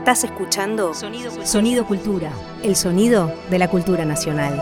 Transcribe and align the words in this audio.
Estás 0.00 0.24
escuchando 0.24 0.94
Sonido 0.94 1.28
Cultura. 1.28 1.46
Sonido 1.46 1.86
Cultura, 1.86 2.32
el 2.62 2.74
sonido 2.74 3.34
de 3.50 3.58
la 3.58 3.68
cultura 3.68 4.06
nacional. 4.06 4.58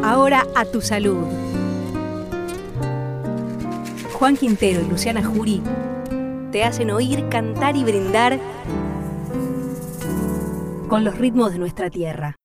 Ahora 0.00 0.46
a 0.54 0.64
tu 0.64 0.80
salud. 0.80 1.26
Juan 4.12 4.36
Quintero 4.36 4.80
y 4.80 4.88
Luciana 4.88 5.22
Jury 5.24 5.60
te 6.52 6.62
hacen 6.62 6.92
oír, 6.92 7.28
cantar 7.28 7.76
y 7.76 7.82
brindar 7.82 8.38
con 10.88 11.02
los 11.02 11.18
ritmos 11.18 11.52
de 11.52 11.58
nuestra 11.58 11.90
tierra. 11.90 12.36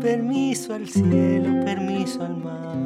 Permiso 0.00 0.74
al 0.74 0.88
cielo, 0.88 1.64
permiso 1.64 2.24
al 2.24 2.36
mar. 2.36 2.76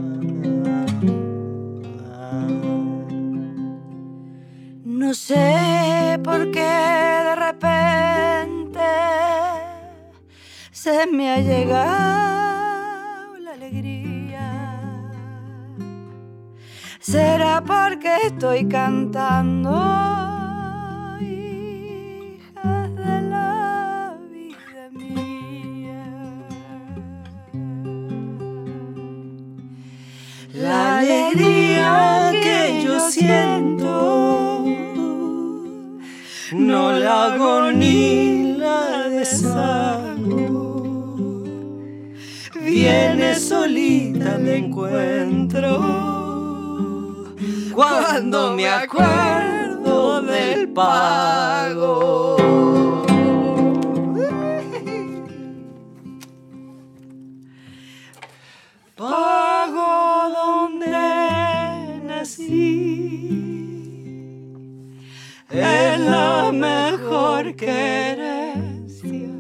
No 4.84 5.12
sé 5.12 6.18
por 6.24 6.50
qué 6.50 6.60
de 6.60 7.34
repente 7.36 8.80
se 10.70 11.06
me 11.06 11.30
ha 11.32 11.38
llegado 11.38 13.36
la 13.40 13.52
alegría. 13.52 15.10
Será 16.98 17.62
porque 17.62 18.16
estoy 18.24 18.66
cantando, 18.68 19.70
alegría 31.02 32.30
que 32.32 32.82
yo 32.84 33.00
siento 33.10 34.64
no 36.52 36.92
la 36.92 37.24
hago 37.24 37.72
ni 37.72 38.54
la 38.58 39.08
deshago. 39.08 40.62
Viene 42.60 43.34
solita 43.34 44.38
me 44.38 44.56
encuentro 44.58 45.80
cuando 47.74 48.52
me 48.52 48.68
acuerdo 48.68 50.22
del 50.22 50.68
pago. 50.68 51.22
Pago 52.36 52.81
querencia 67.64 69.30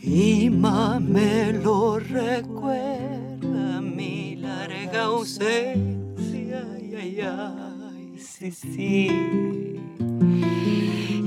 y 0.00 0.48
más 0.50 1.00
me 1.00 1.52
lo 1.52 1.98
recuerda 1.98 3.80
mi 3.80 4.36
larga 4.36 5.04
ausencia. 5.04 6.64
Ay, 6.74 6.94
ay, 6.96 7.20
ay, 7.20 8.18
sí, 8.18 8.50
sí. 8.50 9.08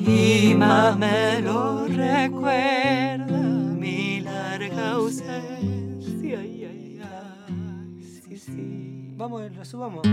Y 0.07 0.55
más 0.55 0.97
me 0.97 1.41
lo 1.41 1.87
recuerda 1.87 3.39
mi 3.79 4.21
larga 4.21 4.91
ausencia. 4.91 6.39
Ay, 6.39 6.65
ay, 6.65 7.01
ay, 7.01 8.01
sí, 8.01 8.37
sí. 8.37 9.13
Vamos, 9.15 9.43
lo 9.55 9.65
subamos. 9.65 10.07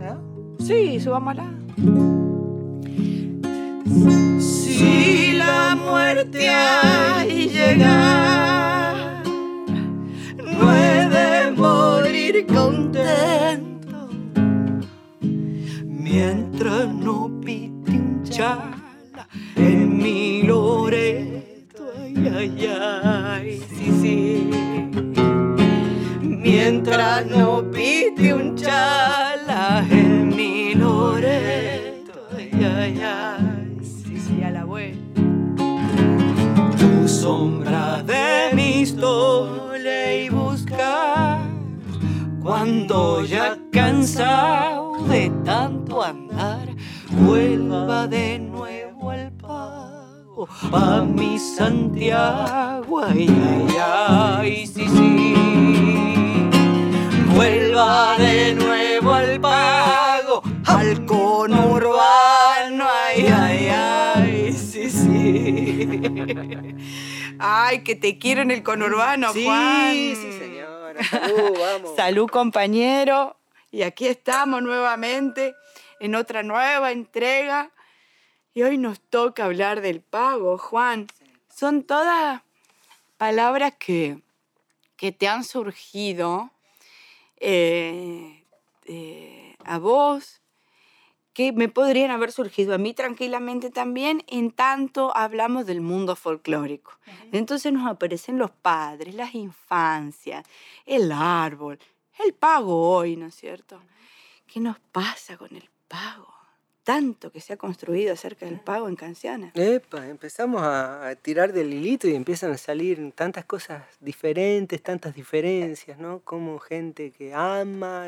¿Ah? 0.00 0.18
Sí, 0.58 1.00
subámosla. 1.00 2.21
Si 4.40 5.32
la 5.32 5.76
muerte 5.76 6.48
ahí 6.48 7.48
llega, 7.48 9.22
no 10.38 10.74
he 10.74 11.08
de 11.08 11.50
morir 11.50 12.46
contento. 12.46 14.08
Mientras 15.84 16.88
no 16.88 17.30
pite 17.44 17.90
un 17.90 18.22
chala 18.24 19.28
en 19.56 19.98
mi 19.98 20.42
loreto, 20.42 21.92
ay, 21.98 22.32
ay, 22.34 22.66
ay, 22.66 23.62
sí, 23.76 23.86
sí. 24.00 24.50
Mientras 26.22 27.26
no 27.26 27.70
pite 27.70 28.32
un 28.32 28.56
chala 28.56 29.84
en 29.90 30.28
mi 30.34 30.74
loreto, 30.74 32.28
ay, 32.36 32.50
ay, 32.64 33.00
ay, 33.02 33.41
sombra 37.22 38.02
de 38.02 38.50
mi 38.52 38.84
stole 38.84 40.24
y 40.24 40.28
buscar 40.28 41.38
cuando 42.42 43.24
ya 43.24 43.56
cansado 43.70 45.04
de 45.08 45.30
tanto 45.44 46.02
andar 46.02 46.66
vuelva 47.24 48.08
de 48.08 48.40
nuevo 48.40 49.12
al 49.12 49.30
pago 49.34 50.48
pa 50.68 51.02
mi 51.02 51.38
Santiago 51.38 52.98
ay 53.06 53.28
ay 53.52 53.76
ay 53.78 54.66
sí 54.66 54.84
sí. 54.88 55.34
Vuelva 57.36 58.16
de 58.18 58.54
nuevo 58.54 59.14
al 59.14 59.40
pago 59.40 60.42
al 60.66 61.06
conurbano 61.06 61.81
Ay, 67.38 67.82
que 67.82 67.96
te 67.96 68.18
quiero 68.18 68.42
en 68.42 68.50
el 68.50 68.62
conurbano, 68.62 69.32
sí 69.32 69.44
Juan. 69.44 69.92
sí 69.92 70.14
señora 70.38 71.02
Salud, 71.04 71.58
vamos 71.58 71.96
Salud, 71.96 72.28
compañero. 72.28 73.36
Y 73.70 73.82
aquí 73.82 74.06
estamos 74.06 74.62
nuevamente 74.62 75.54
en 76.00 76.14
otra 76.14 76.42
nueva 76.42 76.92
entrega. 76.92 77.70
Y 78.54 78.62
hoy 78.62 78.76
nos 78.76 79.00
toca 79.00 79.46
hablar 79.46 79.80
del 79.80 80.00
pago, 80.00 80.58
Juan. 80.58 81.06
Son 81.48 81.82
todas 81.84 82.42
palabras 83.16 83.74
que, 83.78 84.18
que 84.96 85.12
te 85.12 85.28
han 85.28 85.44
surgido 85.44 86.50
eh, 87.38 88.44
eh, 88.84 89.56
a 89.64 89.78
vos, 89.78 90.41
que 91.32 91.52
me 91.52 91.68
podrían 91.68 92.10
haber 92.10 92.30
surgido 92.32 92.74
a 92.74 92.78
mí 92.78 92.92
tranquilamente 92.92 93.70
también, 93.70 94.22
en 94.28 94.50
tanto 94.50 95.16
hablamos 95.16 95.66
del 95.66 95.80
mundo 95.80 96.14
folclórico. 96.14 96.98
Entonces 97.32 97.72
nos 97.72 97.86
aparecen 97.86 98.38
los 98.38 98.50
padres, 98.50 99.14
las 99.14 99.34
infancias, 99.34 100.44
el 100.84 101.10
árbol, 101.12 101.78
el 102.24 102.34
pago 102.34 102.90
hoy, 102.90 103.16
¿no 103.16 103.26
es 103.26 103.34
cierto? 103.34 103.80
¿Qué 104.46 104.60
nos 104.60 104.78
pasa 104.78 105.38
con 105.38 105.54
el 105.56 105.68
pago? 105.88 106.28
Tanto 106.84 107.30
que 107.30 107.40
se 107.40 107.52
ha 107.52 107.56
construido 107.56 108.12
acerca 108.12 108.44
del 108.44 108.58
pago 108.58 108.88
en 108.88 108.96
canciones. 108.96 109.52
Epa, 109.54 110.08
empezamos 110.08 110.62
a, 110.62 111.08
a 111.08 111.14
tirar 111.14 111.52
del 111.52 111.72
hilito 111.72 112.08
y 112.08 112.14
empiezan 112.14 112.50
a 112.50 112.58
salir 112.58 113.12
tantas 113.14 113.44
cosas 113.44 113.84
diferentes, 114.00 114.82
tantas 114.82 115.14
diferencias, 115.14 115.96
¿no? 115.98 116.18
Como 116.24 116.58
gente 116.58 117.12
que 117.12 117.32
ama, 117.32 118.06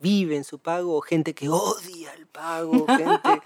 vive 0.00 0.36
en 0.36 0.44
su 0.44 0.58
pago, 0.58 0.96
o 0.96 1.00
gente 1.00 1.34
que 1.34 1.48
odia 1.48 2.12
el 2.14 2.26
pago, 2.26 2.86
gente, 2.96 3.40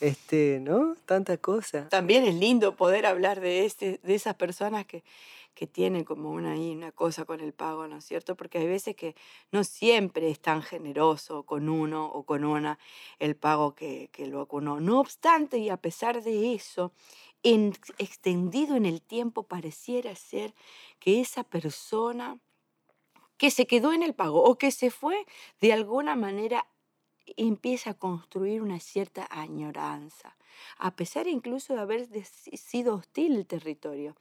este, 0.00 0.60
¿no? 0.60 0.94
Tantas 1.06 1.38
cosas. 1.38 1.88
También 1.88 2.24
es 2.24 2.34
lindo 2.34 2.76
poder 2.76 3.06
hablar 3.06 3.40
de, 3.40 3.64
este, 3.64 4.00
de 4.02 4.14
esas 4.14 4.34
personas 4.34 4.86
que, 4.86 5.02
que 5.54 5.66
tienen 5.66 6.04
como 6.04 6.30
una, 6.30 6.54
una 6.54 6.92
cosa 6.92 7.24
con 7.24 7.40
el 7.40 7.52
pago, 7.52 7.86
¿no 7.86 7.98
es 7.98 8.04
cierto? 8.04 8.36
Porque 8.36 8.58
hay 8.58 8.66
veces 8.66 8.96
que 8.96 9.14
no 9.52 9.64
siempre 9.64 10.30
es 10.30 10.40
tan 10.40 10.62
generoso 10.62 11.42
con 11.42 11.68
uno 11.68 12.06
o 12.06 12.24
con 12.24 12.44
una 12.44 12.78
el 13.18 13.36
pago 13.36 13.74
que, 13.74 14.08
que 14.12 14.26
lo 14.26 14.46
uno. 14.50 14.80
No 14.80 15.00
obstante, 15.00 15.58
y 15.58 15.68
a 15.68 15.76
pesar 15.76 16.22
de 16.22 16.54
eso, 16.54 16.92
en- 17.42 17.74
extendido 17.98 18.76
en 18.76 18.86
el 18.86 19.02
tiempo 19.02 19.42
pareciera 19.42 20.14
ser 20.14 20.54
que 20.98 21.20
esa 21.20 21.44
persona 21.44 22.38
que 23.40 23.50
se 23.50 23.66
quedó 23.66 23.94
en 23.94 24.02
el 24.02 24.12
pago 24.12 24.44
o 24.44 24.58
que 24.58 24.70
se 24.70 24.90
fue 24.90 25.24
de 25.62 25.72
alguna 25.72 26.14
manera 26.14 26.66
empieza 27.38 27.92
a 27.92 27.94
construir 27.94 28.60
una 28.60 28.80
cierta 28.80 29.26
añoranza, 29.30 30.36
a 30.76 30.94
pesar 30.94 31.26
incluso 31.26 31.72
de 31.72 31.80
haber 31.80 32.06
sido 32.22 32.96
hostil 32.96 33.36
el 33.36 33.46
territorio. 33.46 34.14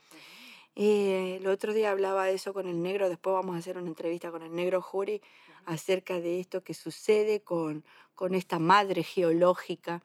Eh, 0.74 1.40
el 1.42 1.48
otro 1.48 1.74
día 1.74 1.92
hablaba 1.92 2.28
de 2.28 2.36
eso 2.36 2.54
con 2.54 2.66
el 2.66 2.82
negro, 2.82 3.10
después 3.10 3.34
vamos 3.34 3.58
a 3.58 3.60
hacer 3.60 3.78
una 3.78 3.90
entrevista 3.90 4.32
con 4.32 4.42
el 4.42 4.56
negro 4.56 4.82
Jury 4.82 5.22
acerca 5.66 6.22
de 6.22 6.40
esto 6.40 6.64
que 6.64 6.74
sucede 6.74 7.42
con, 7.42 7.84
con 8.16 8.36
esta 8.36 8.58
madre 8.58 9.04
geológica 9.04 10.02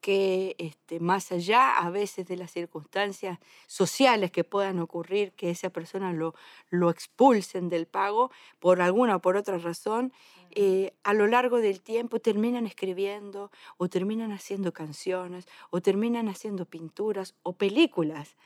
que 0.00 0.54
este, 0.58 1.00
más 1.00 1.32
allá 1.32 1.78
a 1.78 1.90
veces 1.90 2.26
de 2.26 2.36
las 2.36 2.52
circunstancias 2.52 3.38
sociales 3.66 4.30
que 4.30 4.44
puedan 4.44 4.78
ocurrir, 4.78 5.32
que 5.32 5.50
esa 5.50 5.70
persona 5.70 6.12
lo, 6.12 6.34
lo 6.70 6.90
expulsen 6.90 7.68
del 7.68 7.86
pago 7.86 8.30
por 8.58 8.80
alguna 8.80 9.16
o 9.16 9.20
por 9.20 9.36
otra 9.36 9.58
razón, 9.58 10.12
eh, 10.52 10.94
a 11.02 11.12
lo 11.12 11.26
largo 11.26 11.58
del 11.58 11.80
tiempo 11.80 12.20
terminan 12.20 12.66
escribiendo 12.66 13.50
o 13.76 13.88
terminan 13.88 14.32
haciendo 14.32 14.72
canciones 14.72 15.46
o 15.70 15.80
terminan 15.80 16.28
haciendo 16.28 16.66
pinturas 16.66 17.34
o 17.42 17.54
películas 17.54 18.36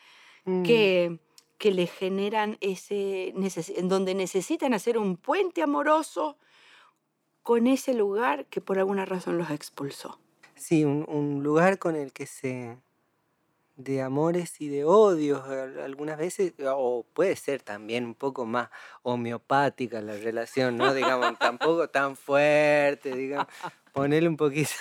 mm. 0.45 0.63
que, 0.63 1.21
que 1.59 1.73
le 1.73 1.87
generan 1.87 2.57
ese, 2.61 3.35
en 3.37 3.89
donde 3.89 4.15
necesitan 4.15 4.75
hacer 4.75 4.99
un 4.99 5.17
puente 5.17 5.63
amoroso 5.63 6.39
con 7.43 7.67
ese 7.67 7.95
lugar 7.95 8.47
que 8.47 8.61
por 8.61 8.79
alguna 8.79 9.05
razón 9.05 9.39
los 9.39 9.51
expulsó. 9.51 10.19
Sí, 10.61 10.85
un, 10.85 11.43
lugar 11.43 11.79
con 11.79 11.97
el 11.97 12.13
que 12.13 12.27
se... 12.27 12.77
de 13.77 14.03
amores 14.03 14.61
y 14.61 14.69
de 14.69 14.85
odios 14.85 15.43
algunas 15.49 16.19
veces, 16.19 16.53
o 16.67 17.07
puede 17.15 17.35
ser 17.37 17.63
también 17.63 18.05
un 18.05 18.15
poco 18.15 18.45
más 18.45 18.69
homeopática 19.03 20.03
la 20.03 20.13
relación, 20.17 20.77
¿no? 20.77 20.93
Digamos, 20.93 21.39
tampoco 21.39 21.89
tan 21.89 22.15
fuerte, 22.15 23.17
digamos, 23.17 23.47
ponerle 23.95 24.29
un 24.29 24.37
poquito. 24.37 24.73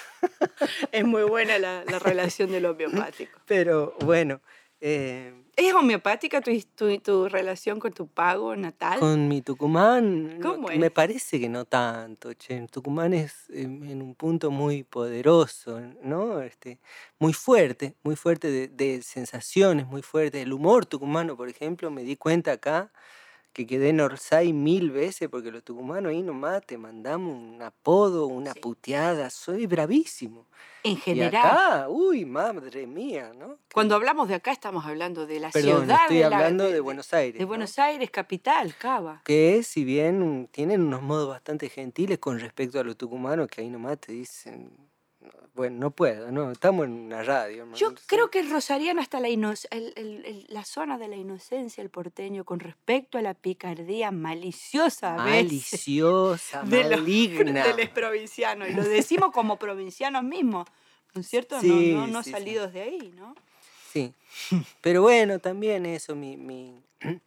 es 0.92 1.06
muy 1.06 1.24
buena 1.24 1.58
la, 1.60 1.86
la 1.86 1.98
relación 1.98 2.52
del 2.52 2.66
homeopático. 2.66 3.40
Pero 3.48 3.96
bueno, 4.02 4.42
eh, 4.82 5.34
¿Es 5.56 5.74
homeopática 5.74 6.40
tu, 6.40 6.52
tu, 7.00 7.28
relación 7.28 7.80
con 7.80 7.92
tu 7.92 8.08
pago 8.08 8.56
natal? 8.56 8.98
Con 9.00 9.28
mi 9.28 9.42
Tucumán, 9.42 10.40
¿Cómo 10.42 10.70
me 10.70 10.90
parece 10.90 11.38
que 11.38 11.50
no 11.50 11.66
tanto. 11.66 12.34
Che. 12.34 12.66
Tucumán 12.72 13.14
es 13.14 13.50
en, 13.50 14.02
un 14.02 14.16
punto 14.16 14.52
muy 14.52 14.84
poderoso, 14.84 15.82
¿no? 16.02 16.42
Este, 16.42 16.80
muy 17.20 17.34
fuerte, 17.34 17.96
muy 18.04 18.16
fuerte 18.16 18.50
de, 18.50 18.70
de 18.70 19.02
sensaciones, 19.02 19.86
muy 19.86 20.02
fuerte. 20.02 20.42
El 20.42 20.54
humor 20.54 20.86
tucumano, 20.86 21.36
por 21.36 21.50
ejemplo, 21.50 21.92
me 21.92 22.04
di 22.04 22.16
cuenta 22.16 22.54
acá 22.54 22.90
que 23.54 23.66
quedé 23.66 23.90
en 23.90 24.02
Orsay 24.02 24.54
mil 24.54 24.92
veces 24.92 25.30
porque 25.30 25.52
los 25.52 25.64
tucumanos 25.64 26.12
ahí 26.12 26.22
nomás 26.22 26.66
te 26.66 26.78
mandamos 26.78 27.36
un 27.36 27.62
apodo, 27.62 28.28
una 28.28 28.54
puteada, 28.54 29.30
soy 29.30 29.66
bravísimo. 29.66 30.48
En 30.84 30.96
general. 30.98 31.34
Y 31.34 31.36
acá, 31.36 31.90
uy, 31.90 32.26
madre 32.26 32.88
mía, 32.88 33.34
¿no? 33.38 33.58
Cuando 33.74 33.96
hablamos 33.96 34.30
de 34.30 34.36
acá 34.36 34.52
estamos 34.52 34.86
hablando 34.86 35.28
de 35.28 35.40
la 35.40 35.50
Perdón, 35.50 35.82
ciudad. 35.82 36.02
Estoy 36.04 36.24
hablando 36.24 36.70
de, 36.70 36.80
Buenos 36.80 37.14
Aires. 37.14 37.38
De 37.38 37.46
Buenos 37.46 37.78
Aires, 37.80 38.10
capital, 38.12 38.74
Cava. 38.78 39.22
Que 39.26 39.62
si 39.64 39.84
bien 39.84 40.48
tienen 40.52 40.82
unos 40.82 41.02
modos 41.02 41.28
bastante 41.28 41.70
gentiles 41.70 42.20
con 42.20 42.40
respecto 42.40 42.80
a 42.80 42.84
los 42.84 42.98
tucumanos, 42.98 43.48
que 43.48 43.62
ahí 43.62 43.70
nomás 43.70 44.00
te 44.00 44.14
dicen 44.14 44.89
bueno, 45.56 45.78
no 45.78 45.92
puedo, 45.92 46.32
no, 46.32 46.52
estamos 46.52 46.86
en 46.86 46.94
una 46.94 47.22
radio. 47.24 47.68
Yo 47.76 47.94
creo 48.06 48.32
que 48.32 48.44
rosarían 48.44 48.98
hasta 48.98 49.20
la, 49.20 49.28
la 49.30 50.64
zona 50.64 50.98
de 50.98 51.08
la 51.08 51.16
inocencia 51.16 51.82
el 51.82 51.90
porteño 51.90 52.46
con 52.46 52.60
respecto 52.60 53.18
a 53.18 53.22
la 53.22 53.34
picardía 53.34 54.12
maliciosa. 54.12 55.16
Maliciosa, 55.16 56.64
maligna. 56.66 57.68
de 57.68 57.84
los 57.84 57.90
provincianos. 57.90 58.70
Y 58.70 58.74
lo 58.74 58.84
decimos 58.84 59.32
como 59.34 59.58
provincianos 59.58 60.24
mismos, 60.24 60.68
¿no 61.14 61.22
es 61.22 61.28
cierto? 61.28 61.62
no, 61.62 62.08
no, 62.08 62.24
salidos 62.24 62.72
de 62.72 62.82
ahí, 62.82 63.14
¿no? 63.18 63.36
Sí. 63.92 64.14
Pero 64.82 65.02
bueno, 65.02 65.40
también 65.40 65.86
eso, 65.86 66.16
mi, 66.16 66.38
mi 66.38 66.82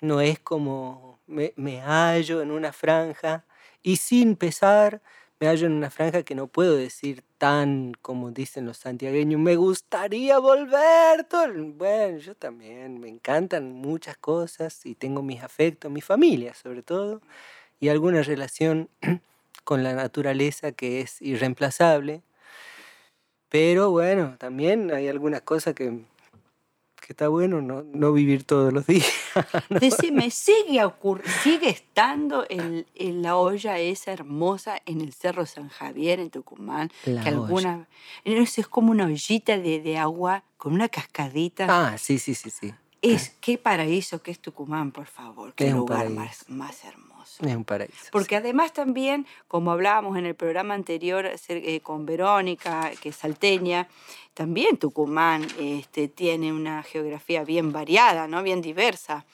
no 0.00 0.20
es 0.20 0.38
como 0.38 1.18
me, 1.26 1.52
me 1.56 1.80
hallo 1.80 2.42
en 2.42 2.50
una 2.50 2.72
franja 2.72 3.44
y 3.82 3.96
sin 3.96 4.36
pesar 4.36 5.00
me 5.40 5.46
hallo 5.46 5.66
en 5.66 5.72
una 5.72 5.88
franja 5.88 6.22
que 6.22 6.34
no 6.34 6.48
puedo 6.48 6.76
decir 6.76 7.24
tan 7.38 7.94
como 8.02 8.30
dicen 8.30 8.66
los 8.66 8.76
santiagueños, 8.76 9.40
me 9.40 9.56
gustaría 9.56 10.38
volver. 10.38 11.26
Bueno, 11.78 12.18
yo 12.18 12.34
también, 12.34 13.00
me 13.00 13.08
encantan 13.08 13.72
muchas 13.72 14.18
cosas 14.18 14.84
y 14.84 14.94
tengo 14.94 15.22
mis 15.22 15.42
afectos, 15.42 15.90
mi 15.90 16.02
familia 16.02 16.52
sobre 16.52 16.82
todo, 16.82 17.22
y 17.80 17.88
alguna 17.88 18.22
relación 18.22 18.90
con 19.64 19.82
la 19.82 19.94
naturaleza 19.94 20.72
que 20.72 21.00
es 21.00 21.22
irreemplazable. 21.22 22.22
Pero 23.48 23.90
bueno, 23.90 24.36
también 24.38 24.92
hay 24.92 25.08
algunas 25.08 25.40
cosas 25.40 25.74
que 25.74 26.04
está 27.08 27.28
bueno 27.28 27.60
no, 27.60 27.82
no 27.82 28.12
vivir 28.12 28.44
todos 28.44 28.72
los 28.72 28.86
días. 28.88 29.10
Decime, 29.68 30.30
¿sigue, 30.30 30.82
¿sigue 31.42 31.68
estando 31.68 32.46
el, 32.48 32.86
la 33.22 33.36
olla 33.36 33.78
esa 33.78 34.12
hermosa 34.12 34.80
en 34.86 35.00
el 35.00 35.12
Cerro 35.12 35.46
San 35.46 35.68
Javier, 35.68 36.20
en 36.20 36.30
Tucumán? 36.30 36.90
La 37.04 37.22
que 37.22 37.28
alguna, 37.28 37.88
Es 38.24 38.68
como 38.68 38.90
una 38.90 39.06
ollita 39.06 39.58
de, 39.58 39.80
de, 39.80 39.98
agua 39.98 40.44
con 40.56 40.72
una 40.72 40.88
cascadita. 40.88 41.66
Ah, 41.68 41.98
sí, 41.98 42.18
sí, 42.18 42.34
sí, 42.34 42.50
sí. 42.50 42.72
Es 43.02 43.30
qué 43.40 43.56
paraíso 43.56 44.22
que 44.22 44.30
es 44.30 44.40
Tucumán, 44.40 44.92
por 44.92 45.06
favor. 45.06 45.54
Qué 45.54 45.70
lugar 45.70 46.10
más, 46.10 46.44
más 46.48 46.84
hermoso. 46.84 47.46
Es 47.46 47.56
un 47.56 47.64
paraíso. 47.64 48.08
Porque 48.12 48.36
además 48.36 48.74
también, 48.74 49.26
como 49.48 49.72
hablábamos 49.72 50.18
en 50.18 50.26
el 50.26 50.34
programa 50.34 50.74
anterior 50.74 51.30
eh, 51.48 51.80
con 51.80 52.04
Verónica, 52.04 52.90
que 53.00 53.08
es 53.08 53.16
salteña, 53.16 53.88
también 54.34 54.76
Tucumán 54.76 55.46
este, 55.58 56.08
tiene 56.08 56.52
una 56.52 56.82
geografía 56.82 57.42
bien 57.42 57.72
variada, 57.72 58.28
¿no? 58.28 58.42
bien 58.42 58.60
diversa. 58.60 59.24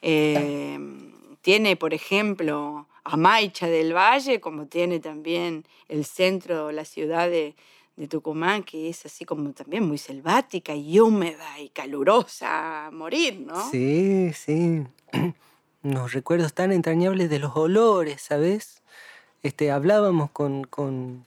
Em, 0.00 1.12
tiene, 1.42 1.74
por 1.74 1.94
ejemplo, 1.94 2.86
Amaicha 3.02 3.66
del 3.66 3.96
Valle, 3.96 4.40
como 4.40 4.66
tiene 4.66 5.00
también 5.00 5.64
el 5.88 6.04
centro, 6.04 6.70
la 6.70 6.84
ciudad 6.84 7.28
de, 7.28 7.56
de 7.98 8.06
Tucumán, 8.06 8.62
que 8.62 8.88
es 8.88 9.04
así 9.04 9.24
como 9.24 9.50
también 9.52 9.82
muy 9.82 9.98
selvática 9.98 10.72
y 10.72 11.00
húmeda 11.00 11.58
y 11.58 11.68
calurosa 11.70 12.86
a 12.86 12.90
morir, 12.92 13.40
¿no? 13.40 13.70
Sí, 13.70 14.32
sí. 14.32 14.86
unos 15.82 16.12
recuerdos 16.12 16.54
tan 16.54 16.70
entrañables 16.72 17.28
de 17.28 17.40
los 17.40 17.56
olores, 17.56 18.22
¿sabes? 18.22 18.82
Este, 19.42 19.72
hablábamos 19.72 20.30
con, 20.30 20.64
con, 20.64 21.26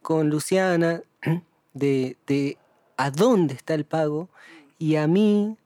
con 0.00 0.30
Luciana 0.30 1.02
de, 1.74 2.16
de, 2.26 2.56
a 2.96 3.10
dónde 3.10 3.54
está 3.54 3.74
el 3.74 3.84
pago 3.84 4.30
y 4.78 4.96
a 4.96 5.06
mí 5.06 5.56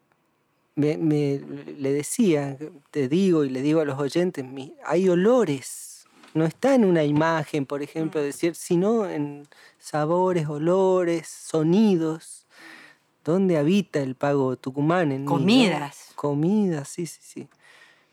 me, 0.75 0.97
le 1.79 1.93
decía, 1.93 2.57
te 2.91 3.09
digo 3.09 3.45
y 3.45 3.51
le 3.51 3.63
digo 3.63 3.81
a 3.81 3.85
los 3.85 3.99
oyentes, 3.99 4.45
hay 4.85 5.09
olores, 5.09 5.90
no 6.35 6.45
está 6.45 6.75
en 6.75 6.85
una 6.85 7.05
imagen, 7.05 7.67
por 7.67 7.83
ejemplo, 7.83 8.23
decir, 8.23 8.55
sino 8.55 9.09
en 9.09 9.49
sabores, 9.79 10.49
olores, 10.49 11.29
sonidos. 11.29 12.47
¿Dónde 13.25 13.59
habita 13.59 14.01
el 14.01 14.15
pago 14.15 14.57
tucumán? 14.57 15.13
En 15.13 15.25
Comidas. 15.25 16.13
Comidas, 16.15 16.89
sí, 16.89 17.07
sí, 17.07 17.21
sí 17.23 17.49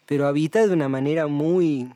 pero 0.07 0.25
habita 0.25 0.65
de 0.65 0.73
una 0.73 0.89
manera 0.89 1.27
muy 1.27 1.91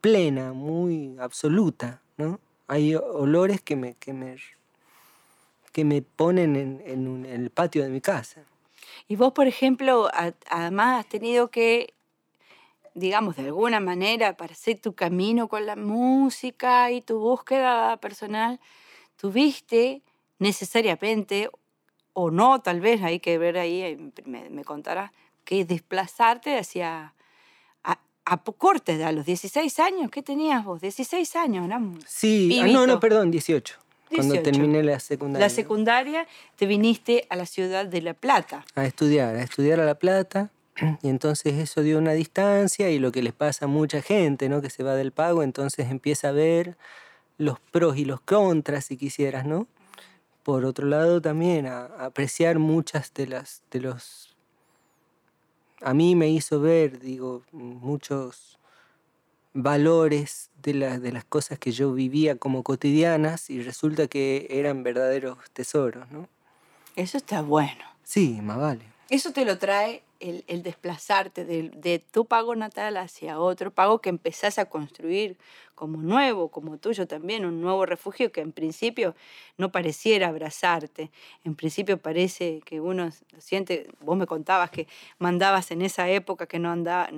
plena, 0.00 0.54
muy 0.54 1.16
absoluta, 1.18 2.00
¿no? 2.16 2.40
Hay 2.68 2.94
olores 2.94 3.60
que 3.60 3.76
me, 3.76 3.94
que 3.94 4.12
me, 4.12 4.36
que 5.72 5.84
me 5.84 6.00
ponen 6.00 6.56
en, 6.56 6.82
en, 6.86 7.26
el 7.26 7.50
patio 7.50 7.82
de 7.82 7.90
mi 7.90 8.00
casa. 8.00 8.42
Y 9.08 9.16
vos, 9.16 9.32
por 9.32 9.48
ejemplo, 9.48 10.08
además 10.48 11.00
has 11.00 11.08
tenido 11.08 11.48
que, 11.48 11.92
digamos, 12.96 13.36
de 13.36 13.44
alguna 13.44 13.78
manera, 13.78 14.36
para 14.36 14.54
hacer 14.54 14.80
tu 14.80 14.94
camino 14.94 15.48
con 15.48 15.66
la 15.66 15.76
música 15.76 16.90
y 16.90 17.02
tu 17.02 17.20
búsqueda 17.20 17.96
personal, 17.98 18.58
tuviste 19.16 20.02
necesariamente, 20.38 21.50
o 22.14 22.30
no, 22.30 22.60
tal 22.62 22.80
vez, 22.80 23.02
hay 23.02 23.20
que 23.20 23.38
ver 23.38 23.58
ahí, 23.58 24.12
me, 24.24 24.48
me 24.50 24.64
contarás, 24.64 25.12
que 25.44 25.64
desplazarte 25.64 26.58
hacia 26.58 27.14
a 28.26 28.38
corte, 28.38 29.02
a 29.04 29.12
los 29.12 29.24
16 29.24 29.78
años, 29.78 30.10
¿qué 30.10 30.20
tenías 30.20 30.64
vos? 30.64 30.80
16 30.80 31.36
años, 31.36 31.68
¿no? 31.68 31.94
Sí, 32.06 32.58
ah, 32.60 32.66
no, 32.66 32.86
no, 32.86 32.98
perdón, 32.98 33.30
18. 33.30 33.78
Cuando 34.14 34.42
terminé 34.42 34.82
la 34.82 34.98
secundaria. 34.98 35.46
La 35.46 35.50
secundaria 35.50 36.26
te 36.56 36.66
viniste 36.66 37.26
a 37.30 37.36
la 37.36 37.46
ciudad 37.46 37.86
de 37.86 38.02
La 38.02 38.14
Plata. 38.14 38.64
A 38.74 38.84
estudiar, 38.84 39.36
a 39.36 39.42
estudiar 39.42 39.78
a 39.80 39.84
La 39.84 39.94
Plata. 39.94 40.50
Y 41.02 41.08
entonces 41.08 41.54
eso 41.54 41.82
dio 41.82 41.98
una 41.98 42.12
distancia 42.12 42.90
y 42.90 42.98
lo 42.98 43.12
que 43.12 43.22
les 43.22 43.32
pasa 43.32 43.64
a 43.64 43.68
mucha 43.68 44.02
gente, 44.02 44.48
¿no? 44.48 44.60
Que 44.60 44.70
se 44.70 44.82
va 44.82 44.94
del 44.94 45.12
pago, 45.12 45.42
entonces 45.42 45.90
empieza 45.90 46.28
a 46.28 46.32
ver 46.32 46.76
los 47.38 47.60
pros 47.60 47.96
y 47.96 48.04
los 48.04 48.20
contras, 48.20 48.86
si 48.86 48.96
quisieras, 48.96 49.46
¿no? 49.46 49.66
Por 50.42 50.64
otro 50.64 50.86
lado, 50.86 51.20
también 51.20 51.66
a, 51.66 51.86
apreciar 51.98 52.58
muchas 52.58 53.12
de 53.14 53.26
las 53.26 53.62
de 53.70 53.80
los 53.80 54.36
a 55.82 55.92
mí 55.92 56.14
me 56.14 56.30
hizo 56.30 56.60
ver, 56.60 57.00
digo, 57.00 57.42
muchos 57.52 58.58
valores 59.52 60.50
de, 60.62 60.98
de 60.98 61.12
las 61.12 61.24
cosas 61.24 61.58
que 61.58 61.70
yo 61.70 61.92
vivía 61.92 62.36
como 62.36 62.62
cotidianas 62.62 63.50
y 63.50 63.62
resulta 63.62 64.06
que 64.06 64.46
eran 64.50 64.82
verdaderos 64.82 65.38
tesoros, 65.52 66.10
¿no? 66.10 66.28
Eso 66.96 67.18
está 67.18 67.42
bueno. 67.42 67.84
Sí, 68.02 68.40
más 68.42 68.56
vale. 68.56 68.84
Eso 69.10 69.32
te 69.32 69.44
lo 69.44 69.58
trae 69.58 70.02
el, 70.20 70.62
desplazarte 70.62 71.44
de, 71.44 71.98
tu 72.10 72.26
pago 72.26 72.54
natal 72.54 72.96
hacia 72.96 73.38
otro 73.38 73.70
pago 73.70 74.00
que 74.00 74.08
empezás 74.08 74.58
a 74.58 74.66
construir 74.66 75.38
como 75.74 75.98
nuevo, 75.98 76.50
como 76.50 76.78
tuyo 76.78 77.06
también, 77.06 77.44
un 77.44 77.60
nuevo 77.60 77.84
refugio 77.86 78.32
que 78.32 78.40
en 78.40 78.52
principio 78.52 79.14
no 79.58 79.70
pareciera 79.70 80.28
abrazarte. 80.28 81.10
En 81.44 81.54
principio 81.54 81.98
parece 81.98 82.60
que 82.64 82.80
uno 82.80 83.10
siente, 83.38 83.88
vos 84.00 84.16
me 84.16 84.26
contabas 84.26 84.70
que 84.70 84.88
mandabas 85.18 85.70
en 85.70 85.82
esa 85.82 86.08
época 86.08 86.46
que 86.46 86.58
no 86.58 86.70
andaba, 86.70 87.10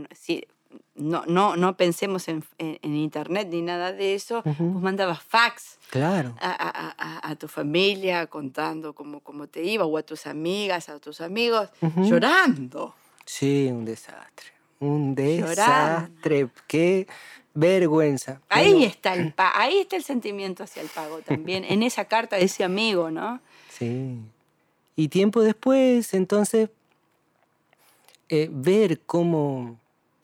no, 0.99 1.25
no, 1.27 1.57
no 1.57 1.77
pensemos 1.77 2.29
en, 2.29 2.45
internet 2.83 3.49
ni 3.51 3.63
nada 3.63 3.93
de 3.93 4.15
eso, 4.15 4.43
vos 4.45 4.83
mandabas 4.83 5.23
fax 5.23 5.79
claro. 5.91 6.35
a, 6.41 7.35
tu 7.39 7.49
familia 7.49 8.27
contando 8.27 8.93
cómo, 8.93 9.21
cómo, 9.21 9.47
te 9.47 9.63
iba, 9.63 9.85
o 9.85 9.97
a 9.97 10.03
tus 10.03 10.27
amigas, 10.27 10.89
a 10.89 10.99
tus 10.99 11.21
amigos, 11.21 11.71
llorando. 11.97 12.95
Sí, 13.25 13.69
un 13.71 13.85
desastre. 13.85 14.49
Un 14.81 15.15
desastre. 15.15 16.49
Qué 16.67 17.07
vergüenza. 17.55 18.41
Ahí 18.49 18.85
está 18.85 19.15
el 19.15 19.35
ahí 19.37 19.81
está 19.81 19.97
el 19.97 20.05
sentimiento 20.05 20.63
hacia 20.63 20.83
el 20.83 20.89
pago 20.89 21.19
también, 21.21 21.65
en 21.69 21.83
esa 21.83 22.05
carta 22.05 22.37
de 22.37 22.45
ese 22.45 22.65
amigo, 22.65 23.11
¿no? 23.11 23.41
Sí. 23.71 24.19
Y 24.97 25.09
tiempo 25.09 25.43
después, 25.43 26.15
entonces, 26.15 26.71
eh, 28.29 28.49
ver 28.51 29.01
cómo 29.01 29.79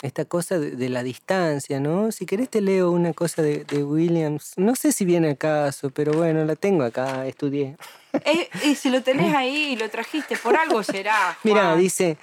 esta 0.04 0.26
cosa 0.26 0.58
de, 0.58 0.88
la 0.90 1.02
distancia, 1.02 1.80
¿no? 1.80 2.12
Si 2.12 2.26
querés 2.26 2.50
te 2.50 2.60
leo 2.60 2.90
una 2.90 3.14
cosa 3.14 3.40
de, 3.40 3.64
Williams, 3.82 4.52
no 4.56 4.76
sé 4.76 4.92
si 4.92 5.06
viene 5.06 5.30
al 5.30 5.38
caso, 5.38 5.88
pero 5.88 6.12
bueno, 6.12 6.44
la 6.44 6.56
tengo 6.56 6.84
acá, 6.84 7.26
estudié. 7.26 7.76
Eh, 8.12 8.48
y 8.64 8.74
si 8.74 8.90
lo 8.90 9.02
tenés 9.02 9.34
ahí 9.34 9.72
y 9.72 9.76
lo 9.76 9.88
trajiste, 9.88 10.36
por 10.36 10.56
algo 10.56 10.82
será. 10.82 11.38
Mira, 11.42 11.74
dice, 11.74 12.18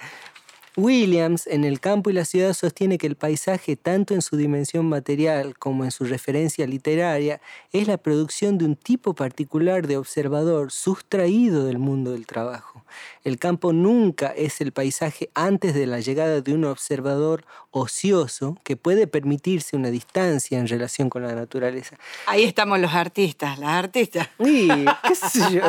Williams, 0.76 1.46
en 1.46 1.64
el 1.64 1.80
campo 1.80 2.10
y 2.10 2.14
la 2.14 2.24
ciudad, 2.24 2.54
sostiene 2.54 2.98
que 2.98 3.06
el 3.06 3.16
paisaje, 3.16 3.76
tanto 3.76 4.14
en 4.14 4.22
su 4.22 4.36
dimensión 4.36 4.86
material 4.86 5.58
como 5.58 5.84
en 5.84 5.90
su 5.90 6.04
referencia 6.04 6.66
literaria, 6.66 7.40
es 7.72 7.86
la 7.86 7.98
producción 7.98 8.58
de 8.58 8.64
un 8.64 8.76
tipo 8.76 9.14
particular 9.14 9.86
de 9.86 9.96
observador 9.96 10.72
sustraído 10.72 11.64
del 11.64 11.78
mundo 11.78 12.12
del 12.12 12.26
trabajo. 12.26 12.84
El 13.24 13.38
campo 13.38 13.72
nunca 13.72 14.28
es 14.28 14.60
el 14.60 14.72
paisaje 14.72 15.30
antes 15.34 15.74
de 15.74 15.86
la 15.86 16.00
llegada 16.00 16.40
de 16.40 16.54
un 16.54 16.64
observador 16.64 17.44
ocioso 17.70 18.58
que 18.64 18.76
puede 18.76 19.06
permitirse 19.06 19.76
una 19.76 19.90
distancia 19.90 20.58
en 20.58 20.68
relación 20.68 21.08
con 21.08 21.22
la 21.22 21.34
naturaleza. 21.34 21.96
Ahí 22.26 22.44
estamos 22.44 22.78
los 22.78 22.92
artistas, 22.92 23.58
las 23.58 23.70
artistas. 23.70 24.28
Sí, 24.42 24.68
qué 25.08 25.14
sé 25.14 25.40
yo, 25.52 25.62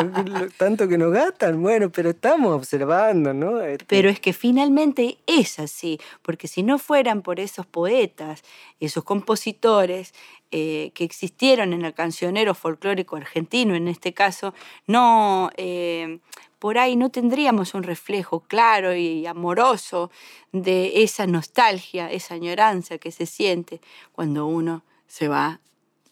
tanto 0.58 0.88
que 0.88 0.98
nos 0.98 1.14
gastan, 1.14 1.62
bueno, 1.62 1.90
pero 1.90 2.10
estamos 2.10 2.54
observando, 2.54 3.34
¿no? 3.34 3.62
Este 3.62 3.86
pero 3.88 4.10
es 4.10 4.20
que 4.20 4.34
finalmente 4.34 4.93
es 5.28 5.60
así, 5.60 6.00
porque 6.22 6.48
si 6.48 6.64
no 6.64 6.78
fueran 6.80 7.22
por 7.22 7.40
esos 7.40 7.66
poetas, 7.66 8.44
esos 8.80 9.04
compositores, 9.04 10.14
eh, 10.52 10.92
que 10.94 11.04
existieron 11.04 11.74
en 11.74 11.84
el 11.84 11.94
cancionero 11.94 12.54
folclórico 12.54 13.16
argentino, 13.16 13.76
en 13.76 13.88
este 13.88 14.14
caso, 14.14 14.54
no, 14.86 15.50
eh, 15.58 16.20
por 16.60 16.78
ahí 16.78 16.96
no 16.96 17.10
tendríamos 17.10 17.74
un 17.74 17.84
reflejo 17.84 18.42
claro 18.42 18.96
y 18.96 19.26
amoroso 19.26 20.12
de 20.52 21.04
esa 21.04 21.28
nostalgia, 21.28 22.12
esa 22.12 22.36
añoranza 22.36 23.00
que 23.00 23.12
se 23.12 23.26
siente 23.26 23.82
cuando 24.12 24.46
uno 24.46 24.84
se 25.08 25.28
va 25.28 25.60